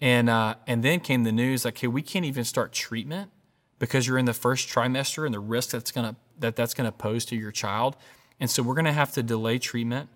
And, 0.00 0.30
uh, 0.30 0.54
and 0.66 0.82
then 0.82 1.00
came 1.00 1.24
the 1.24 1.32
news 1.32 1.64
like, 1.64 1.78
hey, 1.78 1.88
we 1.88 2.02
can't 2.02 2.24
even 2.24 2.44
start 2.44 2.72
treatment 2.72 3.30
because 3.78 4.06
you're 4.06 4.18
in 4.18 4.24
the 4.24 4.34
first 4.34 4.68
trimester 4.68 5.24
and 5.24 5.34
the 5.34 5.40
risk 5.40 5.70
that's 5.70 5.90
gonna, 5.90 6.16
that 6.38 6.56
that's 6.56 6.74
going 6.74 6.86
to 6.86 6.92
pose 6.92 7.24
to 7.26 7.36
your 7.36 7.52
child. 7.52 7.96
And 8.38 8.50
so 8.50 8.62
we're 8.62 8.74
going 8.74 8.84
to 8.84 8.92
have 8.92 9.12
to 9.12 9.22
delay 9.22 9.58
treatment 9.58 10.08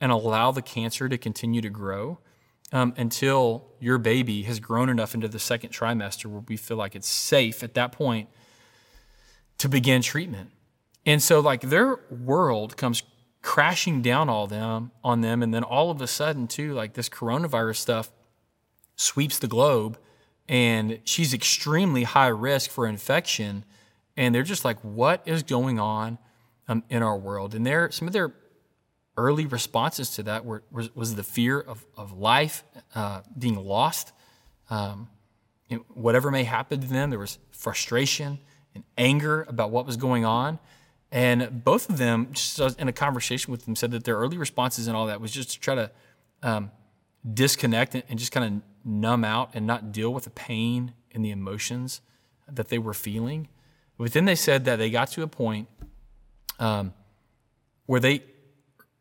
and 0.00 0.12
allow 0.12 0.50
the 0.50 0.62
cancer 0.62 1.08
to 1.08 1.18
continue 1.18 1.60
to 1.60 1.70
grow 1.70 2.18
um, 2.72 2.94
until 2.96 3.64
your 3.80 3.98
baby 3.98 4.42
has 4.42 4.60
grown 4.60 4.88
enough 4.88 5.14
into 5.14 5.28
the 5.28 5.38
second 5.38 5.70
trimester 5.70 6.26
where 6.26 6.42
we 6.48 6.56
feel 6.56 6.76
like 6.76 6.94
it's 6.94 7.08
safe 7.08 7.62
at 7.62 7.74
that 7.74 7.92
point 7.92 8.28
to 9.58 9.68
begin 9.68 10.02
treatment. 10.02 10.50
And 11.04 11.22
so, 11.22 11.40
like, 11.40 11.62
their 11.62 12.00
world 12.10 12.76
comes 12.76 13.02
crashing 13.42 14.02
down 14.02 14.28
all 14.28 14.48
them 14.48 14.90
on 15.04 15.20
them, 15.20 15.42
and 15.42 15.54
then 15.54 15.62
all 15.62 15.90
of 15.90 16.02
a 16.02 16.06
sudden, 16.06 16.48
too, 16.48 16.74
like 16.74 16.94
this 16.94 17.08
coronavirus 17.08 17.76
stuff 17.76 18.10
sweeps 18.96 19.38
the 19.38 19.46
globe, 19.46 19.98
and 20.48 20.98
she's 21.04 21.32
extremely 21.32 22.02
high 22.02 22.26
risk 22.26 22.70
for 22.70 22.86
infection. 22.86 23.64
And 24.16 24.34
they're 24.34 24.42
just 24.42 24.64
like, 24.64 24.80
what 24.80 25.22
is 25.26 25.42
going 25.42 25.78
on 25.78 26.18
um, 26.68 26.82
in 26.88 27.02
our 27.02 27.16
world? 27.16 27.54
And 27.54 27.64
there, 27.64 27.90
some 27.90 28.08
of 28.08 28.12
their 28.12 28.34
early 29.16 29.46
responses 29.46 30.10
to 30.10 30.22
that 30.24 30.44
were, 30.44 30.62
was, 30.70 30.94
was 30.94 31.14
the 31.14 31.22
fear 31.22 31.60
of, 31.60 31.84
of 31.96 32.16
life 32.18 32.64
uh, 32.94 33.22
being 33.38 33.56
lost. 33.56 34.12
Um, 34.70 35.08
whatever 35.94 36.30
may 36.30 36.44
happen 36.44 36.80
to 36.80 36.86
them, 36.86 37.10
there 37.10 37.18
was 37.18 37.38
frustration 37.50 38.38
and 38.74 38.84
anger 38.96 39.44
about 39.48 39.70
what 39.70 39.86
was 39.86 39.96
going 39.96 40.24
on. 40.24 40.58
And 41.10 41.64
both 41.64 41.88
of 41.88 41.98
them, 41.98 42.32
in 42.78 42.88
a 42.88 42.92
conversation 42.92 43.50
with 43.50 43.64
them, 43.64 43.76
said 43.76 43.90
that 43.92 44.04
their 44.04 44.16
early 44.16 44.36
responses 44.36 44.86
and 44.86 44.96
all 44.96 45.06
that 45.06 45.20
was 45.20 45.30
just 45.30 45.50
to 45.52 45.60
try 45.60 45.74
to 45.74 45.90
um, 46.42 46.70
disconnect 47.32 47.94
and 47.94 48.18
just 48.18 48.32
kind 48.32 48.46
of 48.46 48.62
numb 48.84 49.24
out 49.24 49.50
and 49.54 49.66
not 49.66 49.92
deal 49.92 50.12
with 50.12 50.24
the 50.24 50.30
pain 50.30 50.92
and 51.12 51.24
the 51.24 51.30
emotions 51.30 52.00
that 52.48 52.68
they 52.68 52.78
were 52.78 52.94
feeling. 52.94 53.48
But 53.98 54.12
then 54.12 54.26
they 54.26 54.34
said 54.34 54.64
that 54.66 54.76
they 54.76 54.90
got 54.90 55.10
to 55.12 55.22
a 55.22 55.26
point 55.26 55.68
um, 56.58 56.92
where 57.86 58.00
they 58.00 58.22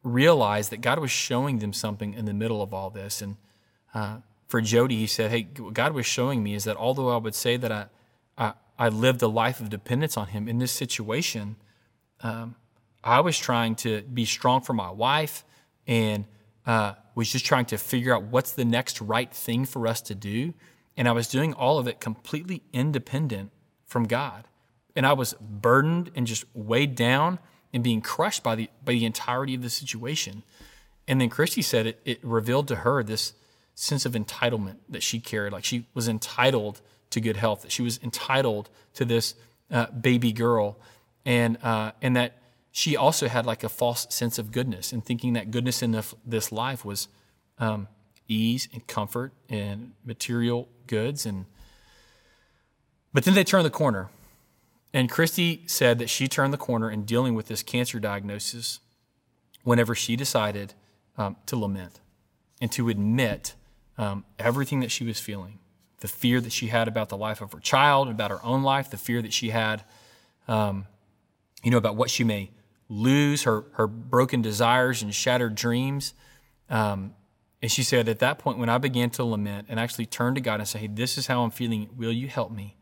realized 0.06 0.70
that 0.70 0.82
God 0.82 1.00
was 1.00 1.12
showing 1.12 1.60
them 1.60 1.74
something 1.74 2.14
in 2.14 2.26
the 2.26 2.34
middle 2.34 2.62
of 2.62 2.74
all 2.74 2.90
this. 2.90 3.22
And 3.22 3.36
uh, 3.94 4.18
for 4.48 4.62
Jody, 4.62 4.98
he 4.98 5.08
said, 5.08 5.32
Hey, 5.32 5.48
what 5.58 5.74
God 5.74 5.94
was 5.94 6.06
showing 6.06 6.44
me 6.44 6.54
is 6.54 6.64
that 6.66 6.78
although 6.78 7.10
I 7.10 7.18
would 7.18 7.36
say 7.36 7.58
that 7.58 7.72
I, 7.72 7.88
I, 8.38 8.54
I 8.78 8.90
lived 8.90 9.22
a 9.24 9.28
life 9.28 9.60
of 9.60 9.70
dependence 9.70 10.16
on 10.16 10.28
Him 10.28 10.48
in 10.48 10.60
this 10.60 10.72
situation, 10.72 11.56
um, 12.22 12.56
I 13.04 13.20
was 13.20 13.38
trying 13.38 13.76
to 13.78 14.04
be 14.04 14.26
strong 14.26 14.62
for 14.62 14.74
my 14.74 14.92
wife 14.92 15.44
and 15.88 16.26
uh, 16.66 16.94
was 17.16 17.32
just 17.32 17.46
trying 17.46 17.66
to 17.66 17.78
figure 17.78 18.16
out 18.16 18.24
what's 18.24 18.52
the 18.52 18.66
next 18.66 19.02
right 19.02 19.34
thing 19.34 19.66
for 19.66 19.88
us 19.88 20.02
to 20.02 20.16
do. 20.16 20.54
And 20.96 21.08
I 21.08 21.12
was 21.12 21.28
doing 21.28 21.54
all 21.54 21.78
of 21.78 21.88
it 21.88 22.00
completely 22.00 22.64
independent 22.72 23.52
from 23.86 24.06
God. 24.06 24.48
And 24.96 25.06
I 25.06 25.14
was 25.14 25.34
burdened 25.34 26.12
and 26.16 26.26
just 26.26 26.46
weighed 26.54 26.96
down 26.96 27.40
and 27.76 27.84
being 27.84 28.02
crushed 28.02 28.42
by 28.42 28.56
the 28.56 28.70
by 28.84 28.94
the 28.94 29.06
entirety 29.06 29.54
of 29.54 29.62
the 29.62 29.70
situation. 29.70 30.42
And 31.08 31.20
then 31.22 31.30
Christy 31.30 31.62
said 31.62 31.86
it, 31.86 32.02
it 32.06 32.20
revealed 32.24 32.70
to 32.70 32.78
her 32.78 33.04
this 33.04 33.34
sense 33.76 34.06
of 34.06 34.14
entitlement 34.14 34.78
that 34.90 35.04
she 35.04 35.20
carried. 35.20 35.52
Like 35.52 35.66
she 35.66 35.86
was 35.94 36.08
entitled 36.08 36.82
to 37.12 37.20
good 37.20 37.36
health, 37.36 37.62
that 37.62 37.72
she 37.72 37.84
was 37.84 38.00
entitled 38.02 38.70
to 38.94 39.06
this 39.06 39.36
uh, 39.70 39.88
baby 39.88 40.32
girl, 40.32 40.78
and 41.26 41.58
uh, 41.62 41.92
and 42.02 42.16
that 42.16 42.38
she 42.72 42.96
also 42.96 43.28
had 43.28 43.46
like 43.46 43.64
a 43.64 43.70
false 43.70 44.08
sense 44.10 44.40
of 44.40 44.54
goodness 44.54 44.94
and 44.94 45.06
thinking 45.06 45.34
that 45.34 45.52
goodness 45.52 45.84
in 45.84 45.92
the, 45.92 46.06
this 46.26 46.52
life 46.52 46.84
was 46.84 47.10
um, 47.60 47.88
ease 48.28 48.70
and 48.74 48.88
comfort 48.88 49.34
and 49.50 49.92
material 50.04 50.68
goods 50.88 51.26
and 51.26 51.46
but 53.14 53.24
then 53.24 53.34
they 53.34 53.46
turned 53.46 53.66
the 53.66 53.70
corner 53.70 54.10
and 54.96 55.12
Christy 55.12 55.64
said 55.68 56.00
that 56.00 56.10
she 56.10 56.30
turned 56.30 56.54
the 56.54 56.58
corner 56.58 56.90
in 56.90 57.04
dealing 57.04 57.36
with 57.36 57.48
this 57.48 57.62
cancer 57.62 58.00
diagnosis 58.00 58.80
whenever 59.64 59.94
she 59.94 60.16
decided 60.16 60.74
um, 61.18 61.36
to 61.48 61.58
lament 61.58 62.00
and 62.62 62.72
to 62.72 62.88
admit 62.88 63.56
um, 63.98 64.24
everything 64.40 64.80
that 64.80 64.92
she 64.92 65.04
was 65.04 65.20
feeling 65.20 65.60
the 66.00 66.08
fear 66.08 66.40
that 66.40 66.52
she 66.52 66.68
had 66.68 66.88
about 66.88 67.10
the 67.10 67.18
life 67.18 67.42
of 67.42 67.52
her 67.52 67.60
child, 67.60 68.08
about 68.08 68.30
her 68.30 68.44
own 68.44 68.64
life, 68.64 68.90
the 68.90 68.98
fear 68.98 69.22
that 69.22 69.34
she 69.34 69.50
had, 69.50 69.84
um, 70.48 70.86
you 71.64 71.72
know, 71.72 71.78
about 71.78 71.96
what 71.96 72.10
she 72.10 72.24
may 72.24 72.52
lose, 72.90 73.44
her, 73.44 73.64
her 73.74 73.88
broken 73.88 74.42
desires 74.42 75.02
and 75.02 75.14
shattered 75.16 75.56
dreams. 75.56 76.14
Um, 76.70 77.16
and 77.62 77.72
she 77.72 77.82
said, 77.82 78.08
at 78.08 78.20
that 78.20 78.38
point, 78.38 78.60
when 78.60 78.70
I 78.70 78.78
began 78.78 79.10
to 79.12 79.24
lament 79.24 79.68
and 79.70 79.80
actually 79.80 80.06
turn 80.06 80.36
to 80.36 80.42
God 80.42 80.60
and 80.60 80.68
say, 80.68 80.80
hey, 80.80 80.88
this 80.88 81.18
is 81.18 81.28
how 81.28 81.44
I'm 81.44 81.50
feeling, 81.50 81.90
will 81.98 82.12
you 82.12 82.28
help 82.28 82.52
me? 82.52 82.76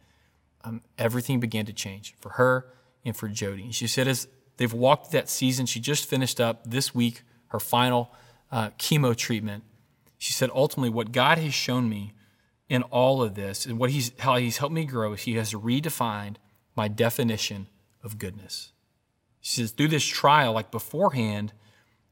Um, 0.64 0.82
everything 0.98 1.40
began 1.40 1.66
to 1.66 1.74
change 1.74 2.16
for 2.20 2.30
her 2.30 2.68
and 3.04 3.16
for 3.16 3.28
Jody. 3.28 3.64
And 3.64 3.76
she 3.76 3.88
said, 3.88 4.08
as 4.08 4.28
they've 4.58 4.74
walked 4.74 5.12
that 5.12 5.30
season, 5.30 5.66
she 5.66 5.80
just 5.80 6.06
finished 6.06 6.40
up 6.40 6.64
this 6.66 6.96
week 6.96 7.24
her 7.48 7.60
final 7.60 8.14
uh, 8.52 8.70
chemo 8.72 9.16
treatment. 9.16 9.64
She 10.18 10.32
said, 10.32 10.50
ultimately, 10.54 10.90
what 10.90 11.12
God 11.12 11.38
has 11.38 11.54
shown 11.54 11.90
me 11.90 12.14
in 12.70 12.84
all 12.84 13.22
of 13.22 13.36
this 13.36 13.66
and 13.66 13.78
what 13.78 13.90
he's, 13.90 14.12
how 14.20 14.38
He's 14.38 14.58
helped 14.58 14.74
me 14.74 14.86
grow 14.86 15.14
is 15.14 15.22
He 15.22 15.36
has 15.36 15.54
redefined 15.54 16.38
my 16.76 16.88
definition 16.88 17.68
of 18.04 18.18
goodness. 18.18 18.72
She 19.42 19.62
says, 19.62 19.72
through 19.72 19.90
this 19.90 20.06
trial, 20.06 20.54
like 20.54 20.72
beforehand, 20.72 21.54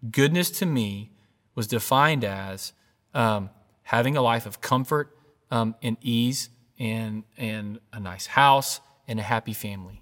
goodness 0.09 0.51
to 0.51 0.65
me 0.65 1.11
was 1.55 1.67
defined 1.67 2.23
as 2.23 2.73
um, 3.13 3.49
having 3.83 4.17
a 4.17 4.21
life 4.21 4.45
of 4.45 4.61
comfort 4.61 5.17
um, 5.49 5.75
and 5.81 5.97
ease 6.01 6.49
and, 6.81 7.23
and 7.37 7.79
a 7.93 7.99
nice 7.99 8.25
house 8.25 8.81
and 9.07 9.19
a 9.19 9.23
happy 9.23 9.53
family. 9.53 10.01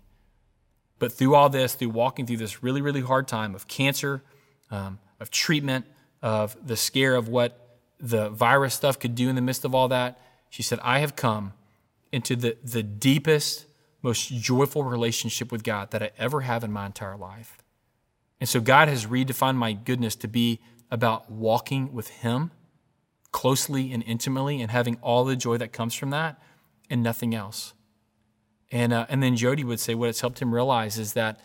But 0.98 1.12
through 1.12 1.36
all 1.36 1.50
this, 1.50 1.76
through 1.76 1.90
walking 1.90 2.26
through 2.26 2.38
this 2.38 2.64
really, 2.64 2.82
really 2.82 3.02
hard 3.02 3.28
time 3.28 3.54
of 3.54 3.68
cancer, 3.68 4.24
um, 4.72 5.00
of 5.20 5.30
treatment, 5.30 5.86
of 6.22 6.56
the 6.66 6.78
scare 6.78 7.16
of 7.16 7.28
what 7.28 7.78
the 8.00 8.30
virus 8.30 8.74
stuff 8.74 8.98
could 8.98 9.14
do 9.14 9.28
in 9.28 9.36
the 9.36 9.42
midst 9.42 9.66
of 9.66 9.76
all 9.76 9.90
that, 9.90 10.22
she 10.50 10.64
said, 10.64 10.80
I 10.82 11.00
have 11.00 11.18
come 11.18 11.52
into 12.14 12.38
the, 12.38 12.56
the 12.64 12.82
deepest, 12.82 13.66
most 14.02 14.30
joyful 14.30 14.86
relationship 14.86 15.52
with 15.52 15.64
God 15.64 15.92
that 15.92 16.02
I 16.02 16.12
ever 16.18 16.42
have 16.42 16.64
in 16.64 16.72
my 16.72 16.86
entire 16.86 17.18
life. 17.18 17.58
And 18.40 18.48
so 18.48 18.62
God 18.62 18.88
has 18.88 19.06
redefined 19.06 19.58
my 19.58 19.74
goodness 19.74 20.16
to 20.16 20.30
be 20.30 20.62
about 20.90 21.30
walking 21.30 21.92
with 21.92 22.08
Him 22.08 22.52
closely 23.34 23.92
and 23.92 24.02
intimately 24.04 24.62
and 24.62 24.72
having 24.72 24.98
all 25.02 25.26
the 25.26 25.36
joy 25.36 25.58
that 25.58 25.74
comes 25.74 25.94
from 25.94 26.12
that 26.12 26.42
and 26.90 27.04
nothing 27.04 27.36
else. 27.36 27.74
And, 28.72 28.94
uh, 28.94 29.06
and 29.10 29.22
then 29.24 29.36
Jody 29.36 29.64
would 29.64 29.80
say 29.80 29.96
what 29.96 30.10
it's 30.10 30.22
helped 30.22 30.42
him 30.42 30.54
realize 30.54 30.98
is 30.98 31.14
that 31.14 31.40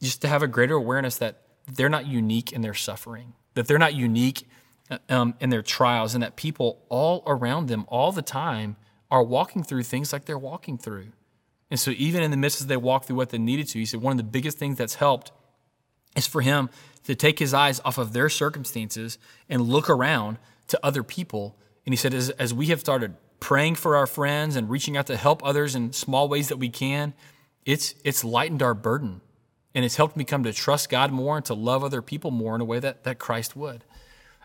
just 0.00 0.20
to 0.22 0.28
have 0.28 0.42
a 0.42 0.48
greater 0.48 0.74
awareness 0.74 1.16
that 1.16 1.42
they're 1.72 1.88
not 1.88 2.06
unique 2.06 2.52
in 2.52 2.62
their 2.62 2.74
suffering, 2.74 3.34
that 3.54 3.66
they're 3.66 3.78
not 3.78 3.94
unique 3.94 4.48
uh, 4.90 4.98
um, 5.08 5.34
in 5.40 5.50
their 5.50 5.62
trials, 5.62 6.14
and 6.14 6.22
that 6.22 6.36
people 6.36 6.84
all 6.88 7.22
around 7.26 7.68
them 7.68 7.84
all 7.88 8.12
the 8.12 8.22
time 8.22 8.76
are 9.10 9.22
walking 9.22 9.62
through 9.62 9.82
things 9.82 10.12
like 10.12 10.24
they're 10.24 10.38
walking 10.38 10.78
through. 10.78 11.08
And 11.70 11.78
so, 11.78 11.90
even 11.92 12.22
in 12.22 12.30
the 12.30 12.36
midst 12.36 12.60
as 12.60 12.66
they 12.66 12.76
walk 12.76 13.04
through 13.04 13.16
what 13.16 13.30
they 13.30 13.38
needed 13.38 13.68
to, 13.68 13.78
he 13.78 13.86
said 13.86 14.02
one 14.02 14.12
of 14.12 14.16
the 14.18 14.24
biggest 14.24 14.58
things 14.58 14.76
that's 14.76 14.96
helped 14.96 15.32
is 16.16 16.26
for 16.26 16.42
him 16.42 16.68
to 17.04 17.14
take 17.14 17.38
his 17.38 17.54
eyes 17.54 17.80
off 17.84 17.98
of 17.98 18.12
their 18.12 18.28
circumstances 18.28 19.18
and 19.48 19.62
look 19.62 19.88
around 19.88 20.38
to 20.68 20.78
other 20.82 21.02
people. 21.02 21.56
And 21.86 21.92
he 21.92 21.96
said, 21.96 22.14
as, 22.14 22.30
as 22.30 22.52
we 22.52 22.66
have 22.66 22.80
started 22.80 23.14
praying 23.42 23.74
for 23.74 23.96
our 23.96 24.06
friends 24.06 24.54
and 24.54 24.70
reaching 24.70 24.96
out 24.96 25.08
to 25.08 25.16
help 25.16 25.44
others 25.44 25.74
in 25.74 25.92
small 25.92 26.28
ways 26.28 26.48
that 26.48 26.58
we 26.58 26.68
can, 26.68 27.12
it's, 27.66 27.96
it's 28.04 28.22
lightened 28.22 28.62
our 28.62 28.72
burden. 28.72 29.20
And 29.74 29.84
it's 29.84 29.96
helped 29.96 30.16
me 30.16 30.22
come 30.22 30.44
to 30.44 30.52
trust 30.52 30.88
God 30.88 31.10
more 31.10 31.36
and 31.38 31.44
to 31.46 31.54
love 31.54 31.82
other 31.82 32.02
people 32.02 32.30
more 32.30 32.54
in 32.54 32.60
a 32.60 32.64
way 32.64 32.78
that, 32.78 33.02
that 33.02 33.18
Christ 33.18 33.56
would. 33.56 33.84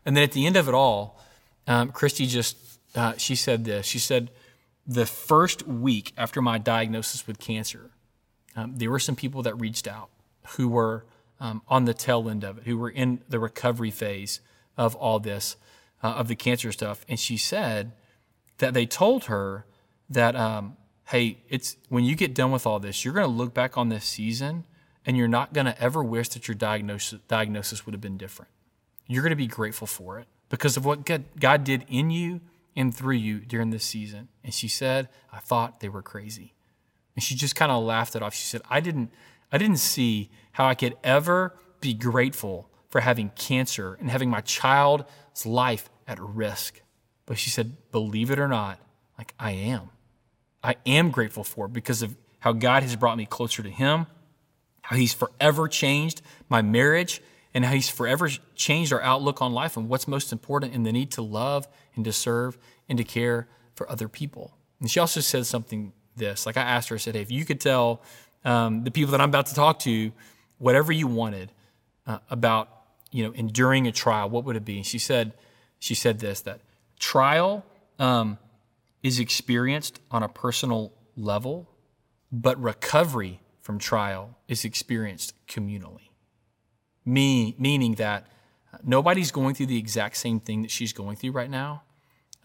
And 0.03 0.17
then 0.17 0.23
at 0.23 0.31
the 0.31 0.47
end 0.47 0.57
of 0.57 0.67
it 0.67 0.73
all, 0.73 1.21
um, 1.67 1.91
Christy 1.91 2.25
just 2.25 2.57
uh, 2.95 3.13
she 3.17 3.35
said 3.35 3.65
this. 3.65 3.85
She 3.85 3.99
said, 3.99 4.31
the 4.87 5.05
first 5.05 5.67
week 5.67 6.13
after 6.17 6.41
my 6.41 6.57
diagnosis 6.57 7.27
with 7.27 7.37
cancer, 7.37 7.91
um, 8.55 8.77
there 8.77 8.89
were 8.89 8.99
some 8.99 9.15
people 9.15 9.43
that 9.43 9.59
reached 9.59 9.87
out 9.87 10.09
who 10.55 10.69
were 10.69 11.05
um, 11.39 11.61
on 11.67 11.85
the 11.85 11.93
tail 11.93 12.29
end 12.29 12.43
of 12.43 12.57
it, 12.57 12.63
who 12.63 12.77
were 12.77 12.89
in 12.89 13.21
the 13.29 13.37
recovery 13.37 13.91
phase 13.91 14.39
of 14.75 14.95
all 14.95 15.19
this, 15.19 15.55
uh, 16.01 16.07
of 16.07 16.29
the 16.29 16.35
cancer 16.35 16.71
stuff. 16.71 17.05
And 17.07 17.19
she 17.19 17.37
said 17.37 17.91
that 18.57 18.73
they 18.73 18.85
told 18.85 19.25
her 19.25 19.65
that, 20.09 20.35
um, 20.35 20.77
hey, 21.05 21.37
it's 21.49 21.77
when 21.89 22.03
you 22.03 22.15
get 22.15 22.33
done 22.33 22.51
with 22.51 22.65
all 22.65 22.79
this, 22.79 23.03
you're 23.05 23.13
going 23.13 23.27
to 23.27 23.31
look 23.31 23.53
back 23.53 23.77
on 23.77 23.89
this 23.89 24.05
season 24.05 24.65
and 25.05 25.15
you're 25.15 25.27
not 25.27 25.53
going 25.53 25.65
to 25.65 25.81
ever 25.81 26.03
wish 26.03 26.29
that 26.29 26.47
your 26.47 26.55
diagnosis, 26.55 27.19
diagnosis 27.27 27.85
would 27.85 27.93
have 27.93 28.01
been 28.01 28.17
different. 28.17 28.51
You're 29.07 29.23
going 29.23 29.31
to 29.31 29.37
be 29.37 29.47
grateful 29.47 29.87
for 29.87 30.19
it 30.19 30.27
because 30.49 30.75
of 30.75 30.85
what 30.85 31.07
God 31.39 31.63
did 31.63 31.85
in 31.87 32.09
you 32.09 32.41
and 32.75 32.95
through 32.95 33.15
you 33.15 33.39
during 33.39 33.69
this 33.69 33.83
season. 33.83 34.27
And 34.43 34.53
she 34.53 34.67
said, 34.67 35.09
I 35.31 35.39
thought 35.39 35.79
they 35.79 35.89
were 35.89 36.01
crazy. 36.01 36.53
And 37.15 37.23
she 37.23 37.35
just 37.35 37.55
kind 37.55 37.71
of 37.71 37.83
laughed 37.83 38.15
it 38.15 38.21
off. 38.21 38.33
She 38.35 38.45
said, 38.45 38.61
I 38.69 38.79
didn't, 38.79 39.11
I 39.51 39.57
didn't 39.57 39.77
see 39.77 40.29
how 40.51 40.67
I 40.67 40.75
could 40.75 40.95
ever 41.03 41.55
be 41.81 41.93
grateful 41.93 42.69
for 42.89 43.01
having 43.01 43.31
cancer 43.35 43.97
and 43.99 44.09
having 44.09 44.29
my 44.29 44.41
child's 44.41 45.45
life 45.45 45.89
at 46.07 46.19
risk. 46.19 46.81
But 47.27 47.37
she 47.37 47.51
said, 47.51 47.91
believe 47.91 48.31
it 48.31 48.39
or 48.39 48.47
not, 48.47 48.79
like 49.17 49.35
I 49.39 49.51
am. 49.51 49.91
I 50.63 50.77
am 50.87 51.11
grateful 51.11 51.43
for 51.43 51.67
because 51.67 52.01
of 52.01 52.15
how 52.39 52.53
God 52.53 52.81
has 52.81 52.95
brought 52.95 53.17
me 53.17 53.27
closer 53.27 53.61
to 53.61 53.69
Him, 53.69 54.07
how 54.81 54.95
He's 54.95 55.13
forever 55.13 55.67
changed 55.67 56.23
my 56.49 56.63
marriage, 56.63 57.21
and 57.53 57.65
how 57.65 57.73
He's 57.73 57.89
forever 57.89 58.29
changed 58.55 58.91
our 58.91 59.01
outlook 59.01 59.41
on 59.41 59.53
life 59.53 59.77
and 59.77 59.89
what's 59.89 60.07
most 60.07 60.31
important 60.31 60.73
in 60.73 60.83
the 60.83 60.91
need 60.91 61.11
to 61.11 61.21
love 61.21 61.67
and 61.95 62.05
to 62.05 62.13
serve 62.13 62.57
and 62.89 62.97
to 62.97 63.03
care 63.03 63.47
for 63.75 63.89
other 63.91 64.07
people. 64.07 64.57
And 64.79 64.89
she 64.89 64.99
also 64.99 65.19
said 65.19 65.45
something 65.45 65.91
this. 66.15 66.45
Like 66.45 66.57
I 66.57 66.61
asked 66.61 66.89
her, 66.89 66.95
I 66.95 66.99
said, 66.99 67.15
hey, 67.15 67.21
if 67.21 67.31
you 67.31 67.45
could 67.45 67.59
tell 67.59 68.01
um, 68.45 68.83
the 68.83 68.91
people 68.91 69.11
that 69.11 69.21
I'm 69.21 69.29
about 69.29 69.47
to 69.47 69.55
talk 69.55 69.79
to 69.79 70.11
whatever 70.57 70.91
you 70.91 71.07
wanted 71.07 71.51
uh, 72.05 72.19
about, 72.29 72.69
you 73.11 73.25
know, 73.25 73.33
enduring 73.33 73.87
a 73.87 73.91
trial, 73.91 74.29
what 74.29 74.45
would 74.45 74.55
it 74.55 74.65
be? 74.65 74.77
And 74.77 74.85
she 74.85 74.99
said, 74.99 75.33
she 75.79 75.93
said 75.93 76.19
this, 76.19 76.41
that 76.41 76.61
trial 76.99 77.65
um, 77.99 78.37
is 79.03 79.19
experienced 79.19 79.99
on 80.11 80.23
a 80.23 80.29
personal 80.29 80.93
level, 81.15 81.69
but 82.31 82.61
recovery 82.61 83.39
from 83.61 83.79
trial 83.79 84.37
is 84.47 84.65
experienced 84.65 85.33
communally. 85.47 86.09
Me, 87.05 87.55
meaning 87.57 87.95
that 87.95 88.27
nobody's 88.83 89.31
going 89.31 89.55
through 89.55 89.65
the 89.65 89.77
exact 89.77 90.17
same 90.17 90.39
thing 90.39 90.61
that 90.61 90.71
she's 90.71 90.93
going 90.93 91.15
through 91.15 91.31
right 91.31 91.49
now, 91.49 91.83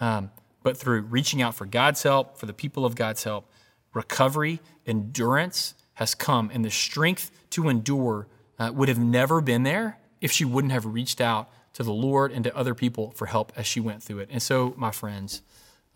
um, 0.00 0.30
but 0.62 0.76
through 0.76 1.02
reaching 1.02 1.42
out 1.42 1.54
for 1.54 1.66
God's 1.66 2.02
help, 2.02 2.38
for 2.38 2.46
the 2.46 2.52
people 2.52 2.84
of 2.84 2.94
God's 2.94 3.24
help, 3.24 3.50
recovery, 3.94 4.60
endurance 4.86 5.74
has 5.94 6.14
come, 6.14 6.50
and 6.52 6.64
the 6.64 6.70
strength 6.70 7.30
to 7.50 7.68
endure 7.68 8.28
uh, 8.58 8.70
would 8.72 8.88
have 8.88 8.98
never 8.98 9.40
been 9.40 9.64
there 9.64 9.98
if 10.20 10.30
she 10.30 10.44
wouldn't 10.44 10.72
have 10.72 10.86
reached 10.86 11.20
out 11.20 11.50
to 11.74 11.82
the 11.82 11.92
Lord 11.92 12.32
and 12.32 12.44
to 12.44 12.56
other 12.56 12.74
people 12.74 13.12
for 13.12 13.26
help 13.26 13.52
as 13.56 13.66
she 13.66 13.80
went 13.80 14.02
through 14.02 14.20
it. 14.20 14.28
And 14.30 14.42
so, 14.42 14.74
my 14.76 14.90
friends, 14.90 15.42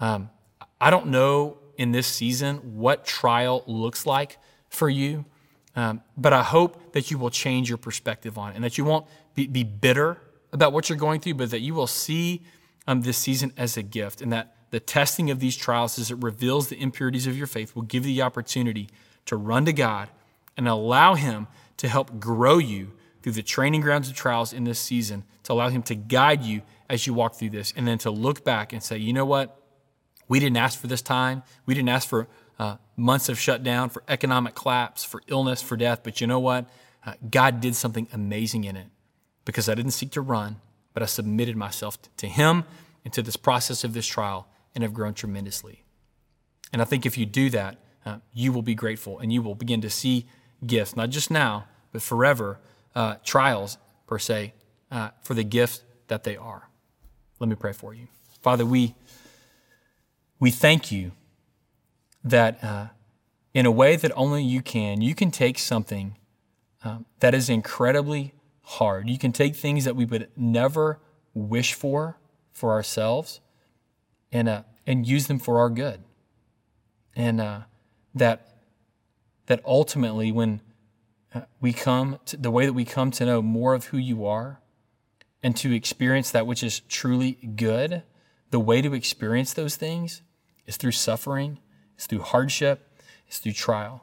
um, 0.00 0.30
I 0.80 0.90
don't 0.90 1.08
know 1.08 1.58
in 1.76 1.92
this 1.92 2.06
season 2.06 2.76
what 2.76 3.04
trial 3.04 3.62
looks 3.66 4.06
like 4.06 4.38
for 4.68 4.88
you, 4.88 5.24
um, 5.74 6.02
but 6.16 6.32
I 6.32 6.42
hope 6.42 6.92
that 6.92 7.10
you 7.10 7.18
will 7.18 7.30
change 7.30 7.68
your 7.68 7.78
perspective 7.78 8.38
on 8.38 8.52
it 8.52 8.54
and 8.56 8.64
that 8.64 8.78
you 8.78 8.84
won't 8.84 9.06
be, 9.34 9.46
be 9.46 9.64
bitter 9.64 10.18
about 10.52 10.72
what 10.72 10.88
you're 10.88 10.98
going 10.98 11.20
through, 11.20 11.34
but 11.34 11.50
that 11.50 11.60
you 11.60 11.74
will 11.74 11.86
see 11.86 12.42
um, 12.86 13.02
this 13.02 13.18
season 13.18 13.52
as 13.56 13.76
a 13.76 13.82
gift 13.82 14.22
and 14.22 14.32
that 14.32 14.54
the 14.70 14.80
testing 14.80 15.30
of 15.30 15.38
these 15.38 15.56
trials 15.56 15.98
as 15.98 16.10
it 16.10 16.16
reveals 16.22 16.68
the 16.68 16.80
impurities 16.80 17.26
of 17.26 17.36
your 17.36 17.46
faith 17.46 17.74
will 17.74 17.82
give 17.82 18.06
you 18.06 18.14
the 18.14 18.22
opportunity 18.22 18.88
to 19.26 19.36
run 19.36 19.64
to 19.64 19.72
God 19.72 20.08
and 20.56 20.66
allow 20.66 21.14
Him 21.14 21.46
to 21.76 21.88
help 21.88 22.18
grow 22.18 22.58
you 22.58 22.92
through 23.26 23.32
the 23.32 23.42
training 23.42 23.80
grounds 23.80 24.08
of 24.08 24.14
trials 24.14 24.52
in 24.52 24.62
this 24.62 24.78
season, 24.78 25.24
to 25.42 25.52
allow 25.52 25.68
Him 25.68 25.82
to 25.82 25.96
guide 25.96 26.44
you 26.44 26.62
as 26.88 27.08
you 27.08 27.12
walk 27.12 27.34
through 27.34 27.50
this, 27.50 27.74
and 27.76 27.84
then 27.84 27.98
to 27.98 28.08
look 28.08 28.44
back 28.44 28.72
and 28.72 28.80
say, 28.80 28.96
you 28.98 29.12
know 29.12 29.24
what? 29.24 29.60
We 30.28 30.38
didn't 30.38 30.58
ask 30.58 30.78
for 30.78 30.86
this 30.86 31.02
time. 31.02 31.42
We 31.66 31.74
didn't 31.74 31.88
ask 31.88 32.08
for 32.08 32.28
uh, 32.60 32.76
months 32.96 33.28
of 33.28 33.36
shutdown, 33.36 33.88
for 33.88 34.04
economic 34.06 34.54
collapse, 34.54 35.02
for 35.02 35.22
illness, 35.26 35.60
for 35.60 35.76
death. 35.76 36.04
But 36.04 36.20
you 36.20 36.28
know 36.28 36.38
what? 36.38 36.70
Uh, 37.04 37.14
God 37.28 37.60
did 37.60 37.74
something 37.74 38.06
amazing 38.12 38.62
in 38.62 38.76
it 38.76 38.86
because 39.44 39.68
I 39.68 39.74
didn't 39.74 39.90
seek 39.90 40.12
to 40.12 40.20
run, 40.20 40.60
but 40.94 41.02
I 41.02 41.06
submitted 41.06 41.56
myself 41.56 41.98
to 42.18 42.28
Him 42.28 42.62
and 43.04 43.12
to 43.12 43.22
this 43.22 43.36
process 43.36 43.82
of 43.82 43.92
this 43.92 44.06
trial 44.06 44.46
and 44.72 44.84
have 44.84 44.94
grown 44.94 45.14
tremendously. 45.14 45.82
And 46.72 46.80
I 46.80 46.84
think 46.84 47.04
if 47.04 47.18
you 47.18 47.26
do 47.26 47.50
that, 47.50 47.78
uh, 48.04 48.18
you 48.32 48.52
will 48.52 48.62
be 48.62 48.76
grateful 48.76 49.18
and 49.18 49.32
you 49.32 49.42
will 49.42 49.56
begin 49.56 49.80
to 49.80 49.90
see 49.90 50.28
gifts, 50.64 50.94
not 50.94 51.10
just 51.10 51.28
now, 51.28 51.66
but 51.90 52.02
forever, 52.02 52.60
uh, 52.96 53.16
trials 53.22 53.78
per 54.06 54.18
se, 54.18 54.54
uh, 54.90 55.10
for 55.22 55.34
the 55.34 55.44
gift 55.44 55.82
that 56.08 56.24
they 56.24 56.36
are. 56.36 56.68
Let 57.38 57.48
me 57.48 57.54
pray 57.54 57.72
for 57.72 57.94
you. 57.94 58.08
Father, 58.40 58.64
we, 58.64 58.94
we 60.40 60.50
thank 60.50 60.90
you 60.90 61.12
that 62.24 62.62
uh, 62.64 62.86
in 63.52 63.66
a 63.66 63.70
way 63.70 63.96
that 63.96 64.10
only 64.16 64.42
you 64.42 64.62
can, 64.62 65.00
you 65.02 65.14
can 65.14 65.30
take 65.30 65.58
something 65.58 66.16
um, 66.82 67.04
that 67.20 67.34
is 67.34 67.50
incredibly 67.50 68.32
hard. 68.62 69.10
You 69.10 69.18
can 69.18 69.32
take 69.32 69.54
things 69.54 69.84
that 69.84 69.94
we 69.94 70.04
would 70.04 70.28
never 70.36 70.98
wish 71.34 71.74
for 71.74 72.18
for 72.52 72.72
ourselves 72.72 73.40
and, 74.32 74.48
uh, 74.48 74.62
and 74.86 75.06
use 75.06 75.26
them 75.26 75.38
for 75.38 75.58
our 75.58 75.68
good. 75.68 76.02
And 77.14 77.40
uh, 77.40 77.60
that, 78.14 78.56
that 79.46 79.60
ultimately, 79.66 80.32
when 80.32 80.62
we 81.60 81.72
come, 81.72 82.18
to, 82.26 82.36
the 82.36 82.50
way 82.50 82.66
that 82.66 82.72
we 82.72 82.84
come 82.84 83.10
to 83.12 83.26
know 83.26 83.42
more 83.42 83.74
of 83.74 83.86
who 83.86 83.98
you 83.98 84.26
are 84.26 84.60
and 85.42 85.56
to 85.56 85.74
experience 85.74 86.30
that 86.30 86.46
which 86.46 86.62
is 86.62 86.80
truly 86.80 87.32
good, 87.32 88.02
the 88.50 88.60
way 88.60 88.82
to 88.82 88.94
experience 88.94 89.52
those 89.52 89.76
things 89.76 90.22
is 90.66 90.76
through 90.76 90.92
suffering, 90.92 91.58
it's 91.94 92.06
through 92.06 92.22
hardship, 92.22 93.00
it's 93.26 93.38
through 93.38 93.52
trial. 93.52 94.02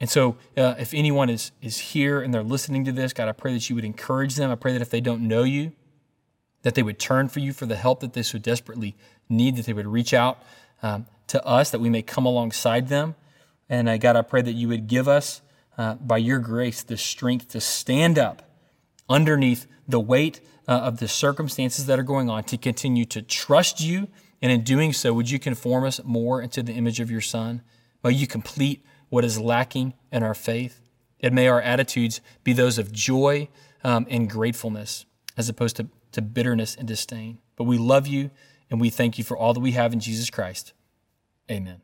And 0.00 0.10
so, 0.10 0.36
uh, 0.56 0.74
if 0.78 0.92
anyone 0.94 1.30
is, 1.30 1.52
is 1.60 1.78
here 1.78 2.20
and 2.20 2.34
they're 2.34 2.42
listening 2.42 2.84
to 2.86 2.92
this, 2.92 3.12
God, 3.12 3.28
I 3.28 3.32
pray 3.32 3.52
that 3.54 3.70
you 3.70 3.76
would 3.76 3.84
encourage 3.84 4.34
them. 4.34 4.50
I 4.50 4.56
pray 4.56 4.72
that 4.72 4.82
if 4.82 4.90
they 4.90 5.00
don't 5.00 5.28
know 5.28 5.44
you, 5.44 5.72
that 6.62 6.74
they 6.74 6.82
would 6.82 6.98
turn 6.98 7.28
for 7.28 7.38
you 7.38 7.52
for 7.52 7.66
the 7.66 7.76
help 7.76 8.00
that 8.00 8.12
they 8.12 8.22
so 8.22 8.38
desperately 8.38 8.96
need, 9.28 9.56
that 9.56 9.66
they 9.66 9.72
would 9.72 9.86
reach 9.86 10.12
out 10.12 10.42
um, 10.82 11.06
to 11.28 11.44
us, 11.46 11.70
that 11.70 11.80
we 11.80 11.88
may 11.88 12.02
come 12.02 12.26
alongside 12.26 12.88
them. 12.88 13.14
And 13.68 13.88
uh, 13.88 13.96
God, 13.96 14.16
I 14.16 14.22
pray 14.22 14.42
that 14.42 14.54
you 14.54 14.68
would 14.68 14.88
give 14.88 15.06
us, 15.06 15.40
uh, 15.78 15.94
by 15.94 16.18
your 16.18 16.38
grace, 16.38 16.82
the 16.82 16.96
strength 16.96 17.48
to 17.48 17.60
stand 17.60 18.18
up 18.18 18.42
underneath 19.08 19.66
the 19.88 20.00
weight 20.00 20.40
uh, 20.68 20.72
of 20.72 20.98
the 20.98 21.08
circumstances 21.08 21.86
that 21.86 21.98
are 21.98 22.04
going 22.04 22.30
on, 22.30 22.44
to 22.44 22.56
continue 22.56 23.04
to 23.06 23.22
trust 23.22 23.80
you. 23.80 24.08
And 24.40 24.50
in 24.50 24.62
doing 24.62 24.92
so, 24.92 25.12
would 25.12 25.30
you 25.30 25.38
conform 25.38 25.84
us 25.84 26.00
more 26.04 26.42
into 26.42 26.62
the 26.62 26.72
image 26.72 27.00
of 27.00 27.10
your 27.10 27.20
Son? 27.20 27.62
May 28.02 28.12
you 28.12 28.26
complete 28.26 28.84
what 29.08 29.24
is 29.24 29.38
lacking 29.38 29.94
in 30.10 30.22
our 30.22 30.34
faith. 30.34 30.80
And 31.20 31.34
may 31.34 31.48
our 31.48 31.60
attitudes 31.60 32.20
be 32.42 32.52
those 32.52 32.78
of 32.78 32.90
joy 32.92 33.48
um, 33.84 34.06
and 34.10 34.28
gratefulness 34.28 35.06
as 35.36 35.48
opposed 35.48 35.76
to 35.76 35.88
to 36.12 36.22
bitterness 36.22 36.76
and 36.76 36.86
disdain. 36.86 37.38
But 37.56 37.64
we 37.64 37.78
love 37.78 38.06
you 38.06 38.30
and 38.70 38.80
we 38.80 38.90
thank 38.90 39.18
you 39.18 39.24
for 39.24 39.36
all 39.36 39.52
that 39.54 39.60
we 39.60 39.72
have 39.72 39.92
in 39.92 40.00
Jesus 40.00 40.30
Christ. 40.30 40.72
Amen. 41.50 41.82